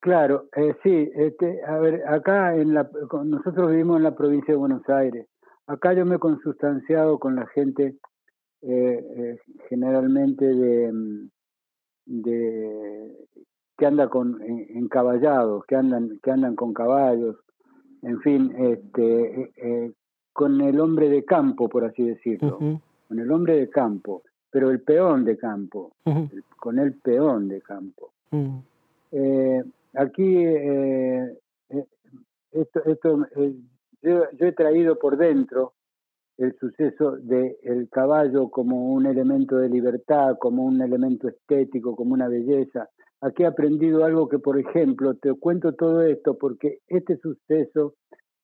Claro, 0.00 0.48
eh, 0.54 0.76
sí, 0.82 1.10
este, 1.16 1.64
a 1.64 1.78
ver, 1.78 2.06
acá 2.06 2.54
en 2.54 2.74
la, 2.74 2.88
nosotros 3.24 3.70
vivimos 3.70 3.96
en 3.96 4.04
la 4.04 4.14
provincia 4.14 4.54
de 4.54 4.58
Buenos 4.58 4.88
Aires. 4.88 5.26
Acá 5.66 5.94
yo 5.94 6.06
me 6.06 6.16
he 6.16 6.18
consustanciado 6.20 7.18
con 7.18 7.34
la 7.34 7.46
gente 7.48 7.96
eh, 8.62 9.04
eh, 9.16 9.38
generalmente 9.68 10.44
de, 10.44 10.92
de 12.04 13.26
que 13.76 13.86
anda 13.86 14.08
con 14.08 14.40
encaballados, 14.42 15.64
que 15.66 15.74
andan, 15.74 16.20
que 16.22 16.30
andan 16.30 16.54
con 16.54 16.72
caballos, 16.72 17.36
en 18.06 18.20
fin, 18.20 18.54
este, 18.56 19.40
eh, 19.42 19.52
eh, 19.56 19.92
con 20.32 20.60
el 20.60 20.78
hombre 20.78 21.08
de 21.08 21.24
campo, 21.24 21.68
por 21.68 21.84
así 21.84 22.04
decirlo, 22.04 22.58
con 22.58 23.18
el 23.18 23.32
hombre 23.32 23.56
de 23.56 23.68
campo, 23.68 24.22
pero 24.50 24.70
el 24.70 24.80
peón 24.80 25.24
de 25.24 25.36
campo, 25.36 25.92
con 26.56 26.78
el 26.78 26.94
peón 26.94 27.48
de 27.48 27.60
campo. 27.62 28.12
Eh, 29.10 29.64
aquí, 29.94 30.44
esto, 32.52 32.84
esto 32.84 33.26
yo, 34.02 34.30
yo, 34.38 34.46
he 34.46 34.52
traído 34.52 34.98
por 34.98 35.16
dentro 35.16 35.72
el 36.38 36.54
suceso 36.58 37.16
del 37.16 37.56
el 37.62 37.88
caballo 37.88 38.50
como 38.50 38.92
un 38.92 39.06
elemento 39.06 39.56
de 39.56 39.68
libertad, 39.68 40.36
como 40.38 40.64
un 40.64 40.80
elemento 40.80 41.28
estético, 41.28 41.96
como 41.96 42.14
una 42.14 42.28
belleza, 42.28 42.88
aquí 43.20 43.42
he 43.42 43.46
aprendido 43.46 44.04
algo 44.04 44.28
que, 44.28 44.38
por 44.38 44.58
ejemplo, 44.58 45.14
te 45.14 45.32
cuento 45.34 45.72
todo 45.74 46.02
esto 46.02 46.36
porque 46.38 46.80
este 46.88 47.16
suceso 47.18 47.94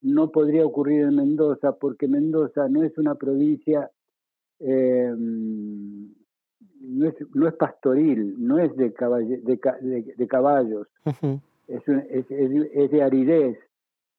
no 0.01 0.31
podría 0.31 0.67
ocurrir 0.67 1.03
en 1.03 1.17
Mendoza 1.17 1.73
porque 1.79 2.09
Mendoza 2.09 2.69
no 2.69 2.83
es 2.83 2.97
una 2.99 3.15
provincia, 3.15 3.91
eh, 4.59 5.13
no, 5.17 7.07
es, 7.07 7.15
no 7.35 7.49
es 7.49 7.55
pastoril, 7.55 8.35
no 8.39 8.59
es 8.59 8.75
de, 8.77 8.91
de, 8.91 10.29
caballos, 10.29 10.89
es, 11.69 11.89
es, 11.89 12.91
de 12.91 13.03
aridez, 13.03 13.59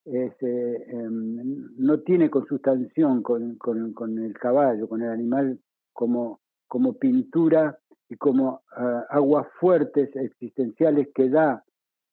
eh, 0.06 0.32
em, 0.42 1.70
no 1.78 2.00
tiene 2.02 2.30
consustanciación 2.30 3.22
con, 3.22 3.56
con, 3.56 3.94
con, 3.94 4.20
el 4.20 4.34
caballo, 4.34 4.88
con 4.88 5.02
el 5.02 5.10
animal 5.10 5.60
como, 5.94 6.42
como 6.68 6.94
pintura 6.94 7.78
y 8.14 8.18
como 8.18 8.62
ah, 8.76 9.06
aguas 9.10 9.48
fuertes 9.60 10.16
existenciales 10.16 11.10
que 11.16 11.30
da 11.30 11.64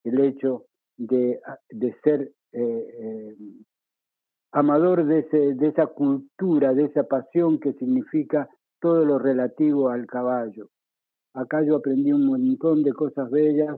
el 0.04 0.18
hecho 0.20 0.64
de, 0.96 1.38
ah, 1.46 1.58
de 1.68 1.94
ser 2.02 2.32
eh, 2.52 2.62
eh, 2.98 3.36
amador 4.52 5.04
de, 5.04 5.26
esa 5.60 5.86
cultura, 5.88 6.72
de 6.72 6.84
esa 6.84 7.04
pasión 7.04 7.60
que 7.60 7.74
significa 7.74 8.48
todo 8.80 9.04
lo 9.04 9.18
relativo 9.18 9.90
al 9.90 10.06
caballo. 10.06 10.68
Acá 11.34 11.62
yo 11.62 11.76
aprendí 11.76 12.12
un 12.12 12.26
montón 12.26 12.82
de 12.82 12.92
cosas 12.92 13.30
bellas, 13.30 13.76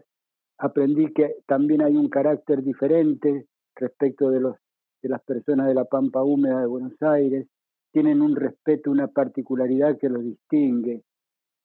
aprendí 0.58 1.12
que 1.12 1.34
también 1.46 1.82
hay 1.82 1.96
un 1.96 2.08
carácter 2.08 2.62
diferente 2.62 3.46
respecto 3.74 4.30
de, 4.30 4.40
los, 4.40 4.56
de 5.02 5.08
las 5.08 5.22
personas 5.24 5.66
de 5.66 5.74
la 5.74 5.84
Pampa 5.84 6.22
Húmeda 6.22 6.60
de 6.60 6.66
Buenos 6.66 7.02
Aires, 7.02 7.48
tienen 7.92 8.22
un 8.22 8.36
respeto, 8.36 8.90
una 8.90 9.08
particularidad 9.08 9.98
que 9.98 10.08
los 10.08 10.22
distingue. 10.22 11.02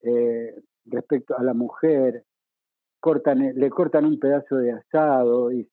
Eh, 0.02 0.56
respecto 0.86 1.38
a 1.38 1.44
la 1.44 1.54
mujer, 1.54 2.24
cortan, 3.00 3.54
le 3.56 3.70
cortan 3.70 4.06
un 4.06 4.20
pedazo 4.20 4.58
de 4.58 4.72
asado 4.72 5.52
y, 5.52 5.68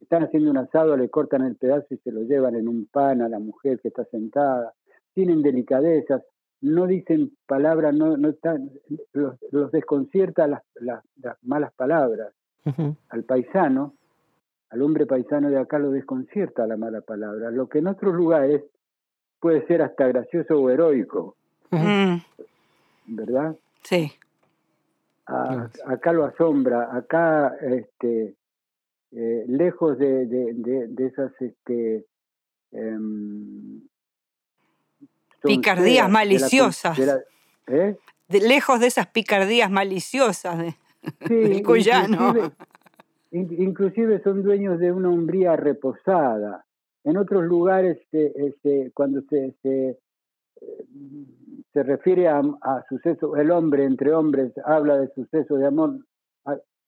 están 0.00 0.24
haciendo 0.24 0.50
un 0.50 0.58
asado, 0.58 0.96
le 0.96 1.08
cortan 1.08 1.42
el 1.42 1.56
pedazo 1.56 1.86
y 1.90 1.98
se 1.98 2.12
lo 2.12 2.22
llevan 2.22 2.56
en 2.56 2.68
un 2.68 2.86
pan 2.86 3.22
a 3.22 3.28
la 3.28 3.38
mujer 3.38 3.80
que 3.80 3.88
está 3.88 4.04
sentada. 4.06 4.72
Tienen 5.14 5.42
delicadezas, 5.42 6.22
no 6.60 6.86
dicen 6.86 7.32
palabras, 7.46 7.94
no, 7.94 8.16
no 8.16 8.28
están, 8.30 8.70
los, 9.12 9.38
desconcierta 9.72 10.46
las, 10.46 10.62
las, 10.74 11.02
malas 11.42 11.72
palabras. 11.74 12.32
Al 13.10 13.24
paisano, 13.24 13.94
al 14.70 14.80
hombre 14.80 15.04
paisano 15.04 15.50
de 15.50 15.58
acá 15.58 15.78
lo 15.78 15.90
desconcierta 15.90 16.66
la 16.66 16.78
mala 16.78 17.02
palabra, 17.02 17.50
lo 17.50 17.68
que 17.68 17.80
en 17.80 17.88
otros 17.88 18.14
lugares 18.14 18.64
puede 19.38 19.66
ser 19.66 19.82
hasta 19.82 20.06
gracioso 20.08 20.58
o 20.58 20.70
heroico. 20.70 21.36
¿Verdad? 23.06 23.56
Sí. 23.82 24.12
acá 25.26 26.12
lo 26.12 26.24
asombra, 26.24 26.96
acá 26.96 27.54
este, 27.60 28.34
eh, 29.12 29.44
lejos 29.46 29.98
de, 29.98 30.26
de, 30.26 31.06
esas 31.06 31.32
este, 31.40 32.06
em, 32.72 33.80
picardías 35.42 36.10
maliciosas. 36.10 36.98
¿eh? 37.68 37.96
De, 38.28 38.40
lejos 38.40 38.80
de 38.80 38.86
esas 38.86 39.06
picardías 39.08 39.70
maliciosas 39.70 40.58
de, 40.58 40.74
del 41.28 41.62
cuyano. 41.62 42.52
Inclusive, 43.30 44.22
son 44.22 44.42
dueños 44.42 44.78
de 44.78 44.92
una 44.92 45.08
umbría 45.08 45.56
reposada. 45.56 46.64
En 47.02 47.16
otros 47.16 47.44
lugares, 47.44 47.98
este, 48.12 48.92
cuando 48.94 49.22
se, 49.28 49.54
se, 49.60 49.98
se 51.74 51.82
refiere 51.82 52.28
a, 52.28 52.38
a 52.38 52.84
suceso, 52.88 53.36
el 53.36 53.50
hombre 53.50 53.84
entre 53.84 54.14
hombres 54.14 54.52
habla 54.64 54.96
de 54.96 55.08
suceso 55.08 55.56
de 55.56 55.66
amor, 55.66 55.98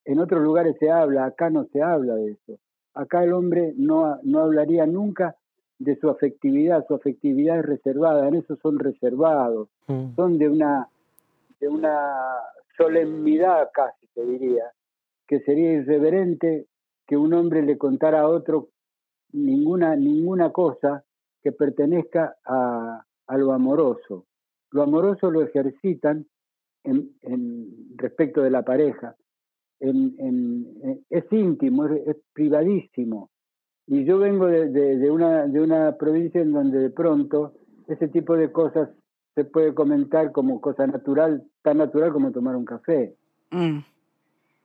en 0.07 0.21
otros 0.21 0.41
lugares 0.41 0.77
se 0.79 0.89
habla, 0.89 1.27
acá 1.27 1.51
no 1.51 1.65
se 1.73 1.83
habla 1.83 2.15
de 2.15 2.31
eso. 2.31 2.59
Acá 2.95 3.25
el 3.25 3.33
hombre 3.33 3.75
no, 3.77 4.19
no 4.23 4.39
hablaría 4.39 4.87
nunca 4.87 5.37
de 5.79 5.97
su 5.97 6.09
afectividad, 6.09 6.87
su 6.87 6.95
afectividad 6.95 7.59
es 7.59 7.67
reservada, 7.67 8.29
en 8.29 8.37
eso 8.37 8.57
son 8.63 8.79
reservados, 8.79 9.69
mm. 9.89 10.15
son 10.15 10.39
de 10.39 10.49
una, 10.49 10.89
de 11.61 11.69
una 11.69 12.23
solemnidad 12.77 13.69
casi, 13.75 14.07
te 14.15 14.25
diría, 14.25 14.71
que 15.27 15.41
sería 15.41 15.73
irreverente 15.73 16.67
que 17.07 17.17
un 17.17 17.35
hombre 17.35 17.63
le 17.63 17.77
contara 17.77 18.21
a 18.21 18.29
otro 18.29 18.69
ninguna, 19.33 19.97
ninguna 19.97 20.53
cosa 20.53 21.05
que 21.43 21.51
pertenezca 21.51 22.37
a, 22.45 23.05
a 23.27 23.37
lo 23.37 23.53
amoroso. 23.53 24.25
Lo 24.77 24.83
amoroso 24.83 25.31
lo 25.31 25.41
ejercitan 25.41 26.27
en, 26.85 27.11
en 27.23 27.97
respecto 27.97 28.43
de 28.43 28.51
la 28.51 28.63
pareja, 28.63 29.17
en, 29.81 31.03
es 31.09 31.25
íntimo, 31.33 31.87
es, 31.87 32.19
privadísimo. 32.35 33.31
Y 33.87 34.05
yo 34.05 34.19
vengo 34.19 34.49
de, 34.49 34.69
de, 34.69 35.11
una, 35.11 35.47
de 35.47 35.63
una 35.63 35.97
provincia 35.97 36.43
en 36.43 36.53
donde 36.53 36.79
de 36.79 36.91
pronto 36.91 37.55
ese 37.89 38.09
tipo 38.09 38.37
de 38.37 38.53
cosas 38.53 38.91
se 39.35 39.47
puede 39.47 39.73
comentar 39.73 40.31
como 40.31 40.61
cosa 40.61 40.87
natural, 40.87 41.43
tan 41.63 41.79
natural 41.79 42.13
como 42.13 42.31
tomar 42.31 42.55
un 42.55 42.67
café. 42.67 43.17
Mm. 43.53 43.79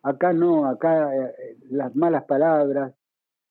Acá 0.03 0.33
no, 0.33 0.65
acá 0.65 1.15
eh, 1.15 1.55
las 1.69 1.95
malas 1.95 2.25
palabras, 2.25 2.93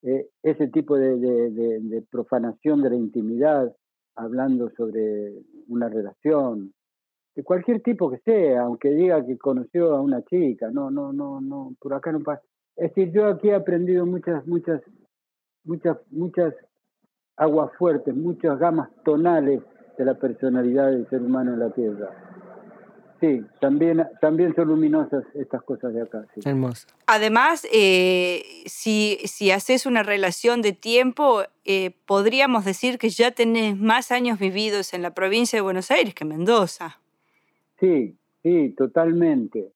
eh, 0.03 0.29
ese 0.43 0.69
tipo 0.69 0.99
de, 0.99 1.17
de, 1.17 2.03
profanación 2.11 2.83
de 2.83 2.91
la 2.91 2.97
intimidad, 2.97 3.75
hablando 4.17 4.71
sobre 4.77 5.33
una 5.69 5.89
relación, 5.89 6.73
de 7.35 7.45
cualquier 7.45 7.81
tipo 7.83 8.11
que 8.11 8.19
sea, 8.19 8.63
aunque 8.63 8.91
diga 8.91 9.25
que 9.25 9.39
conoció 9.39 9.95
a 9.95 10.01
una 10.01 10.23
chica, 10.23 10.71
no, 10.71 10.91
no, 10.91 11.13
no, 11.13 11.41
no, 11.41 11.75
por 11.81 11.95
acá 11.95 12.13
no 12.13 12.21
pasa. 12.21 12.43
Es 12.77 12.95
decir, 12.95 13.13
yo 13.13 13.27
aquí 13.27 13.49
he 13.49 13.55
aprendido 13.55 14.05
muchas, 14.07 14.47
muchas, 14.47 14.83
muchas, 15.65 15.99
muchas 16.11 16.55
aguas 17.37 17.71
fuertes, 17.79 18.15
muchas 18.15 18.59
gamas 18.59 18.91
tonales 19.05 19.63
de 19.97 20.05
la 20.05 20.15
personalidad 20.15 20.91
del 20.91 21.09
ser 21.09 21.23
humano 21.23 21.55
en 21.55 21.61
la 21.61 21.71
Tierra. 21.71 22.30
Sí, 23.21 23.45
también, 23.61 24.07
también 24.21 24.55
son 24.55 24.69
luminosas 24.69 25.25
estas 25.35 25.63
cosas 25.63 25.93
de 25.93 26.03
acá. 26.03 26.25
Sí. 26.35 26.41
Hermoso. 26.45 26.87
Además, 27.07 27.67
eh, 27.71 28.43
si, 28.65 29.19
si 29.25 29.51
haces 29.51 29.85
una 29.85 30.03
relación 30.03 30.63
de 30.63 30.73
tiempo, 30.73 31.43
eh, 31.67 31.93
podríamos 32.07 32.65
decir 32.65 32.99
que 32.99 33.11
ya 33.11 33.31
tenés 33.31 33.77
más 33.77 34.11
años 34.11 34.39
vividos 34.39 34.95
en 34.95 35.03
la 35.03 35.13
provincia 35.13 35.59
de 35.59 35.61
Buenos 35.61 35.91
Aires 35.91 36.15
que 36.15 36.25
Mendoza. 36.25 36.99
Sí, 37.79 38.17
sí, 38.43 38.75
totalmente. 38.77 39.73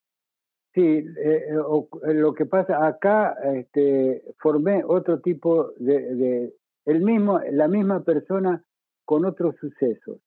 Sí, 0.74 0.80
eh, 0.80 1.04
eh, 1.16 1.54
eh, 1.54 2.14
lo 2.14 2.34
que 2.34 2.46
pasa 2.46 2.84
acá, 2.86 3.36
este, 3.54 4.24
formé 4.40 4.82
otro 4.84 5.20
tipo 5.20 5.70
de, 5.76 6.52
el 6.84 7.00
mismo, 7.00 7.40
la 7.52 7.68
misma 7.68 8.02
persona 8.02 8.64
con 9.04 9.24
otros 9.24 9.54
sucesos, 9.60 10.18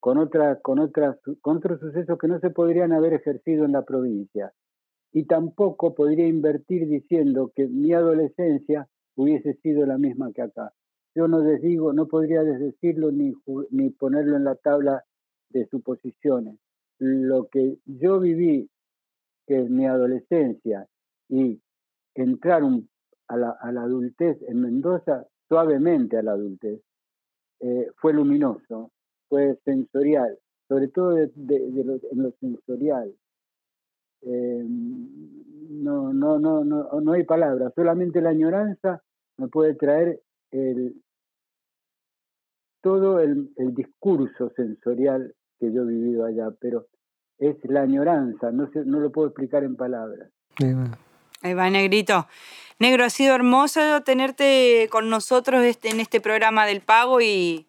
con 0.00 0.18
otra, 0.18 0.60
con 0.60 0.78
otras, 0.78 1.18
con 1.40 1.58
otros 1.58 1.80
sucesos 1.80 2.18
que 2.18 2.28
no 2.28 2.38
se 2.40 2.50
podrían 2.50 2.92
haber 2.92 3.14
ejercido 3.14 3.64
en 3.64 3.72
la 3.72 3.84
provincia. 3.84 4.52
Y 5.12 5.24
tampoco 5.24 5.94
podría 5.94 6.26
invertir 6.26 6.86
diciendo 6.86 7.52
que 7.54 7.66
mi 7.66 7.92
adolescencia 7.92 8.88
hubiese 9.16 9.54
sido 9.54 9.86
la 9.86 9.98
misma 9.98 10.32
que 10.32 10.42
acá. 10.42 10.72
Yo 11.14 11.26
no 11.26 11.40
digo, 11.40 11.92
no 11.92 12.06
podría 12.06 12.42
decirlo 12.42 13.10
ni, 13.10 13.32
ni 13.70 13.90
ponerlo 13.90 14.36
en 14.36 14.44
la 14.44 14.54
tabla 14.54 15.04
de 15.50 15.66
suposiciones 15.66 16.58
lo 16.98 17.48
que 17.48 17.78
yo 17.86 18.20
viví, 18.20 18.68
que 19.46 19.62
es 19.62 19.70
mi 19.70 19.86
adolescencia, 19.86 20.86
y 21.28 21.60
entrar 22.14 22.62
a, 23.28 23.36
la, 23.36 23.56
adultez 23.62 24.38
en 24.48 24.60
Mendoza, 24.60 25.26
suavemente 25.48 26.16
a 26.18 26.22
la 26.22 26.32
adultez, 26.32 26.80
eh, 27.60 27.88
fue 27.96 28.12
luminoso, 28.12 28.90
fue 29.28 29.58
sensorial, 29.64 30.38
sobre 30.68 30.88
todo 30.88 31.10
de, 31.14 31.30
en 31.36 32.22
lo 32.22 32.30
sensorial. 32.40 33.12
Eh, 34.22 34.64
no, 34.66 36.12
no, 36.12 36.38
no, 36.38 36.64
no, 36.64 37.00
no 37.00 37.12
hay 37.12 37.24
palabras, 37.24 37.72
solamente 37.74 38.20
la 38.20 38.30
añoranza 38.30 39.02
me 39.36 39.48
puede 39.48 39.74
traer 39.74 40.20
el, 40.50 41.00
todo 42.80 43.20
el, 43.20 43.50
el 43.56 43.74
discurso 43.74 44.50
sensorial 44.56 45.34
que 45.60 45.72
yo 45.72 45.82
he 45.82 45.86
vivido 45.86 46.24
allá, 46.24 46.50
pero 46.60 46.86
es 47.38 47.56
la 47.64 47.82
añoranza, 47.82 48.50
no, 48.50 48.68
no 48.84 49.00
lo 49.00 49.12
puedo 49.12 49.28
explicar 49.28 49.62
en 49.62 49.76
palabras. 49.76 50.30
Ahí 51.42 51.54
va, 51.54 51.70
Negrito. 51.70 52.26
Negro, 52.80 53.04
ha 53.04 53.10
sido 53.10 53.34
hermoso 53.34 54.02
tenerte 54.02 54.88
con 54.90 55.08
nosotros 55.08 55.64
este, 55.64 55.90
en 55.90 56.00
este 56.00 56.20
programa 56.20 56.66
del 56.66 56.80
pago 56.80 57.20
y, 57.20 57.66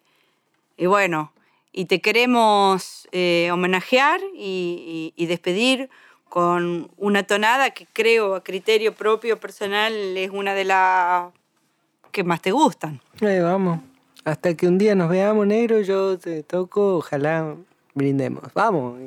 y 0.76 0.86
bueno, 0.86 1.32
y 1.72 1.84
te 1.86 2.00
queremos 2.00 3.08
eh, 3.12 3.50
homenajear 3.52 4.20
y, 4.34 5.12
despedir 5.26 5.90
con 6.28 6.90
una 6.96 7.22
tonada 7.24 7.70
que 7.70 7.86
creo 7.92 8.34
a 8.34 8.42
criterio 8.42 8.94
propio 8.94 9.38
personal 9.38 9.92
es 9.92 10.30
una 10.30 10.54
de 10.54 10.64
las 10.64 11.32
que 12.12 12.24
más 12.24 12.40
te 12.42 12.50
gustan. 12.50 13.00
Ahí 13.20 13.40
vamos. 13.40 13.80
Hasta 14.24 14.54
que 14.54 14.66
un 14.66 14.78
día 14.78 14.94
nos 14.94 15.08
veamos, 15.08 15.46
negro, 15.46 15.80
yo 15.80 16.18
te 16.18 16.42
toco, 16.42 16.96
ojalá 16.96 17.54
brindemos. 17.94 18.42
Vamos. 18.54 18.98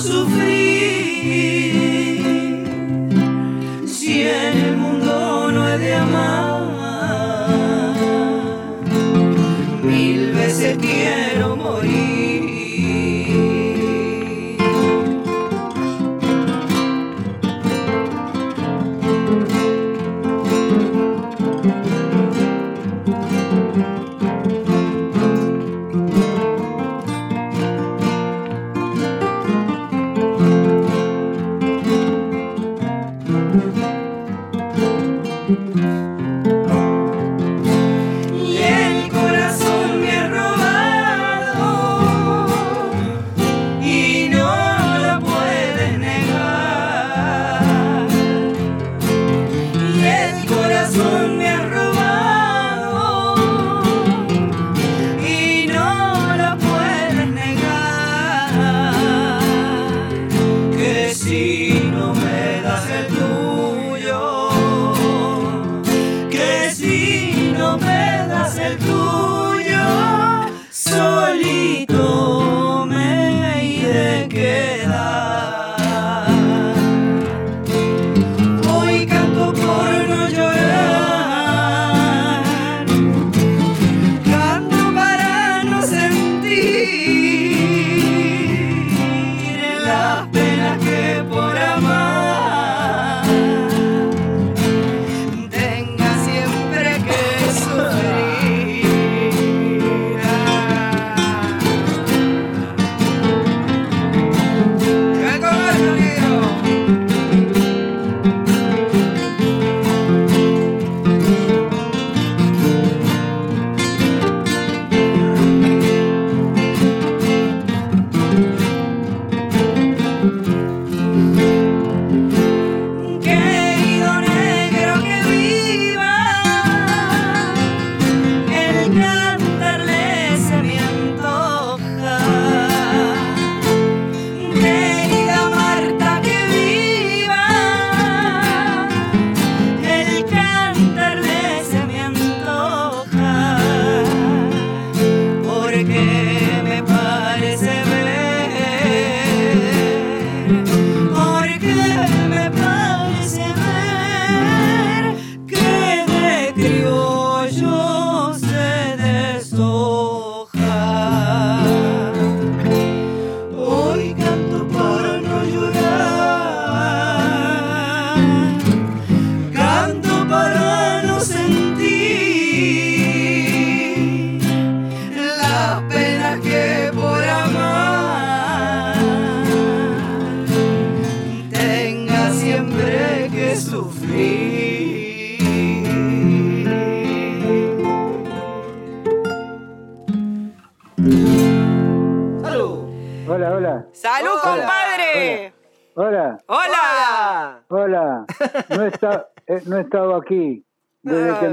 Aquí 0.00 0.39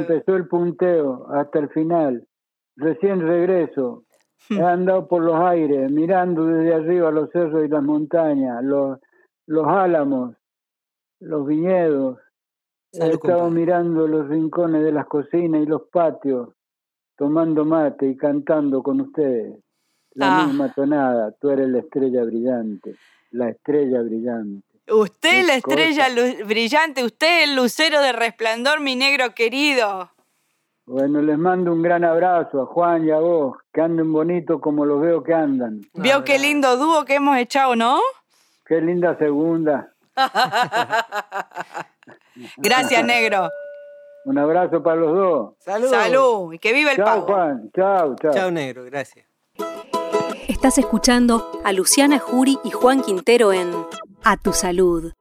empezó 0.07 0.35
el 0.35 0.47
punteo 0.47 1.27
hasta 1.29 1.59
el 1.59 1.69
final. 1.69 2.27
Recién 2.75 3.21
regreso. 3.21 4.03
He 4.49 4.61
andado 4.61 5.07
por 5.07 5.23
los 5.23 5.35
aires, 5.35 5.91
mirando 5.91 6.45
desde 6.45 6.73
arriba 6.73 7.11
los 7.11 7.31
cerros 7.31 7.65
y 7.65 7.67
las 7.67 7.83
montañas, 7.83 8.63
los, 8.63 8.99
los 9.47 9.67
álamos, 9.67 10.35
los 11.19 11.45
viñedos. 11.45 12.19
He 12.93 13.09
estado 13.09 13.49
mirando 13.49 14.07
los 14.07 14.29
rincones 14.29 14.83
de 14.83 14.91
las 14.91 15.07
cocinas 15.07 15.61
y 15.61 15.65
los 15.65 15.83
patios, 15.89 16.49
tomando 17.17 17.65
mate 17.65 18.07
y 18.07 18.15
cantando 18.15 18.81
con 18.81 19.01
ustedes. 19.01 19.59
La 20.13 20.43
ah. 20.43 20.47
misma 20.47 20.73
tonada, 20.73 21.31
tú 21.33 21.49
eres 21.49 21.67
la 21.69 21.79
estrella 21.79 22.23
brillante, 22.23 22.95
la 23.31 23.49
estrella 23.49 24.01
brillante. 24.01 24.76
Usted 24.89 25.45
la 25.45 25.55
estrella 25.55 26.07
brillante, 26.45 27.03
usted 27.03 27.43
el 27.43 27.55
lucero 27.55 28.01
de 28.01 28.13
resplandor, 28.13 28.79
mi 28.79 28.95
negro 28.95 29.35
querido. 29.35 30.11
Bueno, 30.85 31.21
les 31.21 31.37
mando 31.37 31.73
un 31.73 31.81
gran 31.81 32.05
abrazo 32.05 32.61
a 32.61 32.65
Juan 32.67 33.05
y 33.05 33.11
a 33.11 33.19
vos, 33.19 33.57
que 33.73 33.81
anden 33.81 34.13
bonito 34.13 34.61
como 34.61 34.85
los 34.85 35.01
veo 35.01 35.21
que 35.21 35.33
andan. 35.33 35.81
¿Vio 35.93 36.23
qué 36.23 36.39
lindo 36.39 36.77
dúo 36.77 37.03
que 37.03 37.15
hemos 37.15 37.37
echado, 37.37 37.75
no? 37.75 37.99
Qué 38.65 38.79
linda 38.79 39.17
segunda. 39.17 39.91
Gracias, 42.57 43.03
negro. 43.03 43.49
Un 44.23 44.37
abrazo 44.37 44.81
para 44.81 44.95
los 44.95 45.13
dos. 45.13 45.53
Salud. 45.59 45.89
Salud. 45.89 46.53
Y 46.53 46.59
que 46.59 46.71
viva 46.71 46.91
el 46.91 46.97
chao, 46.97 47.21
Juan. 47.23 47.69
Chao, 47.75 48.15
chao. 48.15 48.33
Chao, 48.33 48.51
negro. 48.51 48.85
Gracias. 48.85 49.25
Estás 50.47 50.77
escuchando 50.77 51.51
a 51.65 51.73
Luciana 51.73 52.19
Jury 52.19 52.57
y 52.63 52.71
Juan 52.71 53.01
Quintero 53.01 53.51
en 53.51 53.71
a 54.29 54.35
tu 54.35 54.51
salud. 54.51 55.13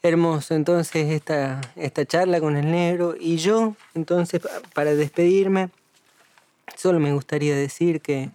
Hermoso, 0.00 0.54
entonces 0.54 1.10
esta, 1.10 1.60
esta 1.74 2.04
charla 2.04 2.38
con 2.38 2.56
el 2.56 2.70
negro 2.70 3.16
y 3.18 3.36
yo, 3.36 3.74
entonces 3.94 4.40
para 4.74 4.94
despedirme, 4.94 5.70
solo 6.76 7.00
me 7.00 7.12
gustaría 7.12 7.56
decir 7.56 8.00
que 8.00 8.30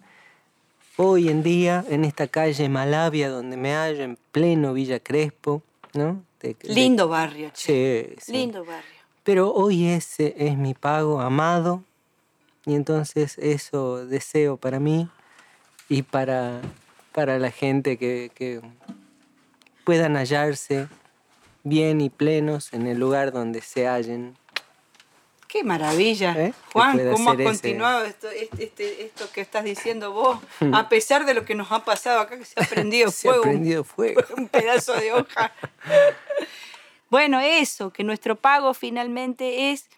hoy 0.98 1.30
en 1.30 1.42
día 1.42 1.86
en 1.88 2.04
esta 2.04 2.28
calle 2.28 2.68
Malavia 2.68 3.30
donde 3.30 3.56
me 3.56 3.74
hallo 3.74 4.04
en 4.04 4.18
pleno 4.34 4.74
Villa 4.74 5.00
Crespo, 5.00 5.62
¿no? 5.94 6.22
Lindo 6.64 7.08
barrio. 7.08 7.52
Sí, 7.54 8.08
Lindo 8.28 8.66
barrio. 8.66 9.00
Pero 9.24 9.54
hoy 9.54 9.88
ese 9.88 10.36
es 10.38 10.58
mi 10.58 10.74
pago 10.74 11.22
amado 11.22 11.84
y 12.66 12.76
entonces 12.76 13.38
eso 13.38 14.06
deseo 14.06 14.58
para 14.58 14.82
mí 14.82 15.08
y 15.88 16.02
para, 16.02 16.62
para 17.14 17.40
la 17.40 17.52
gente 17.52 17.98
que, 17.98 18.32
que 18.34 18.62
puedan 19.90 20.18
hallarse 20.18 20.88
bien 21.64 22.00
y 22.00 22.12
plenos 22.12 22.74
en 22.74 22.86
el 22.86 23.00
lugar 23.00 23.32
donde 23.32 23.60
se 23.60 23.88
hallen. 23.88 24.38
Qué 25.48 25.64
maravilla. 25.64 26.36
¿Eh? 26.38 26.54
Juan, 26.72 26.96
cómo 27.12 27.32
has 27.32 27.38
continuado 27.38 28.06
esto, 28.06 28.30
este- 28.30 28.66
este- 28.66 29.04
esto 29.06 29.28
que 29.34 29.42
estás 29.42 29.64
diciendo 29.64 30.12
vos, 30.12 30.38
a 30.74 30.90
pesar 30.90 31.26
de 31.26 31.34
lo 31.34 31.44
que 31.44 31.56
nos 31.56 31.72
ha 31.72 31.84
pasado 31.86 32.20
acá, 32.20 32.38
que 32.38 32.46
se 32.46 32.54
ha 32.62 32.66
prendido 32.68 33.10
Se 33.12 33.28
ha 33.30 33.32
fuego, 33.32 33.44
un- 33.46 33.50
prendido 33.50 33.84
fuego. 33.84 34.22
un 34.38 34.48
pedazo 34.48 34.94
de 34.94 35.12
hoja. 35.12 35.52
Bueno, 37.10 37.40
eso, 37.40 37.90
que 37.92 38.04
nuestro 38.04 38.36
pago 38.36 38.76
finalmente 38.76 39.72
es 39.72 39.90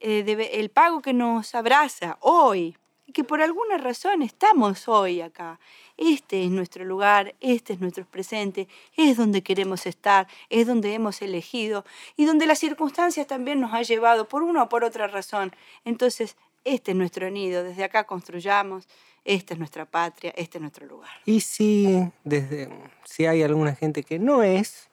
eh, 0.00 0.50
el 0.54 0.68
pago 0.70 1.00
que 1.00 1.12
nos 1.12 1.54
abraza 1.54 2.16
hoy, 2.20 2.76
que 3.12 3.24
por 3.24 3.40
alguna 3.40 3.78
razón 3.78 4.22
estamos 4.22 4.88
hoy 4.88 5.20
acá. 5.20 5.58
Este 5.96 6.44
es 6.44 6.50
nuestro 6.50 6.84
lugar, 6.84 7.34
este 7.40 7.72
es 7.72 7.80
nuestro 7.80 8.04
presente, 8.04 8.68
es 8.96 9.16
donde 9.16 9.42
queremos 9.42 9.86
estar, 9.86 10.28
es 10.50 10.66
donde 10.66 10.94
hemos 10.94 11.22
elegido 11.22 11.84
y 12.16 12.24
donde 12.24 12.46
las 12.46 12.58
circunstancias 12.58 13.26
también 13.26 13.60
nos 13.60 13.74
ha 13.74 13.82
llevado 13.82 14.28
por 14.28 14.42
una 14.42 14.64
o 14.64 14.68
por 14.68 14.84
otra 14.84 15.08
razón. 15.08 15.52
Entonces, 15.84 16.36
este 16.64 16.92
es 16.92 16.96
nuestro 16.96 17.30
nido, 17.30 17.64
desde 17.64 17.84
acá 17.84 18.04
construyamos, 18.04 18.86
esta 19.24 19.54
es 19.54 19.58
nuestra 19.58 19.84
patria, 19.84 20.32
este 20.36 20.58
es 20.58 20.62
nuestro 20.62 20.86
lugar. 20.86 21.10
Y 21.24 21.40
si, 21.40 22.10
desde, 22.24 22.68
si 23.04 23.26
hay 23.26 23.42
alguna 23.42 23.74
gente 23.74 24.02
que 24.02 24.18
no 24.18 24.42
es, 24.42 24.88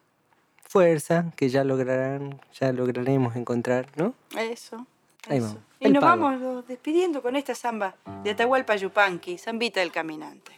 fuerza, 0.68 1.32
que 1.36 1.50
ya 1.50 1.64
lograrán, 1.64 2.42
ya 2.60 2.74
lograremos 2.74 3.36
encontrar, 3.36 3.88
¿no? 3.96 4.14
Eso. 4.38 4.86
Ahí 5.28 5.38
eso. 5.38 5.48
vamos. 5.48 5.62
Y 5.80 5.90
nos 5.90 6.04
vamos 6.04 6.68
despidiendo 6.68 7.22
con 7.22 7.36
esta 7.36 7.54
samba 7.54 7.96
de 8.24 8.32
Atahualpa 8.32 8.76
Yupanqui, 8.76 9.38
Zambita 9.38 9.80
del 9.80 9.92
Caminante. 9.92 10.52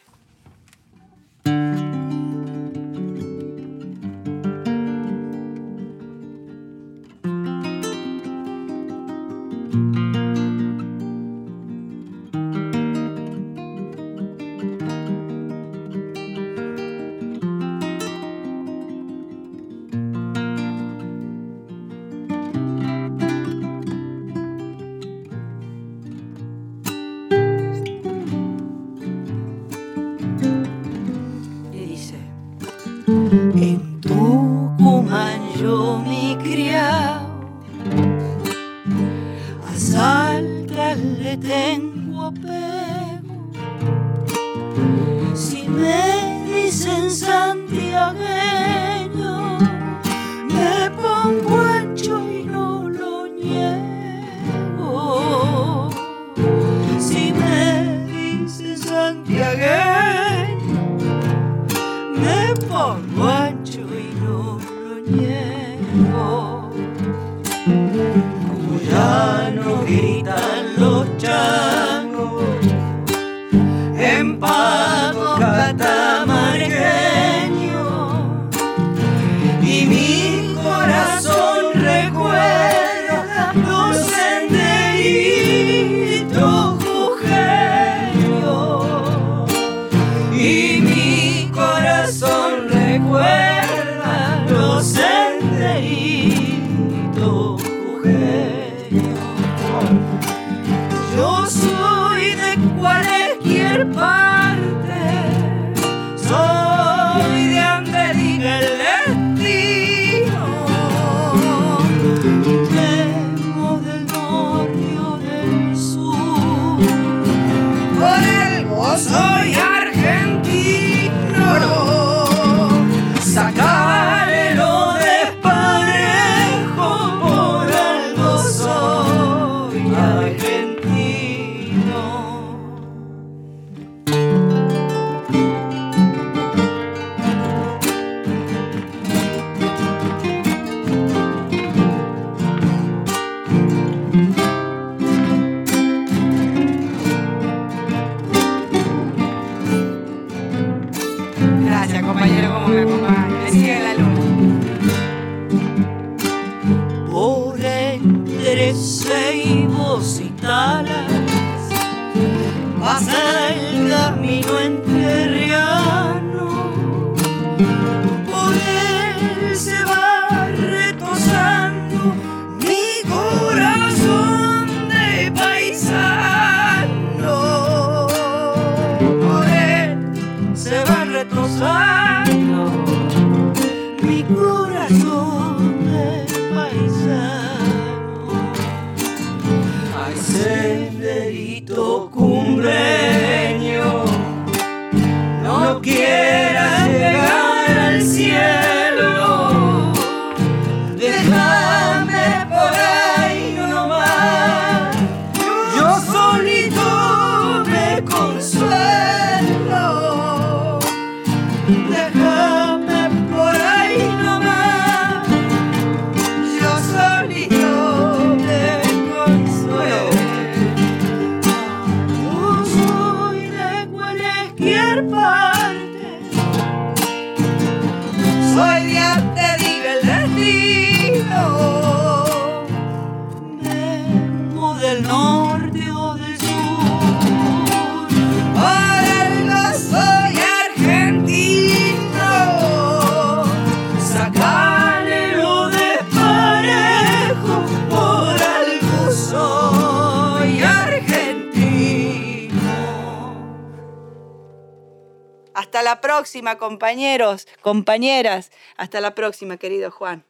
La 255.87 256.01
próxima, 256.01 256.57
compañeros, 256.57 257.47
compañeras. 257.61 258.51
Hasta 258.75 258.99
la 258.99 259.15
próxima, 259.15 259.55
querido 259.55 259.89
Juan. 259.89 260.25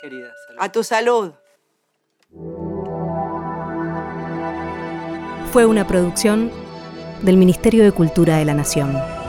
Querida, 0.00 0.32
A 0.60 0.70
tu 0.70 0.84
salud. 0.84 1.32
Fue 5.52 5.66
una 5.66 5.84
producción 5.84 6.52
del 7.22 7.36
Ministerio 7.36 7.82
de 7.82 7.90
Cultura 7.90 8.36
de 8.36 8.44
la 8.44 8.54
Nación. 8.54 9.23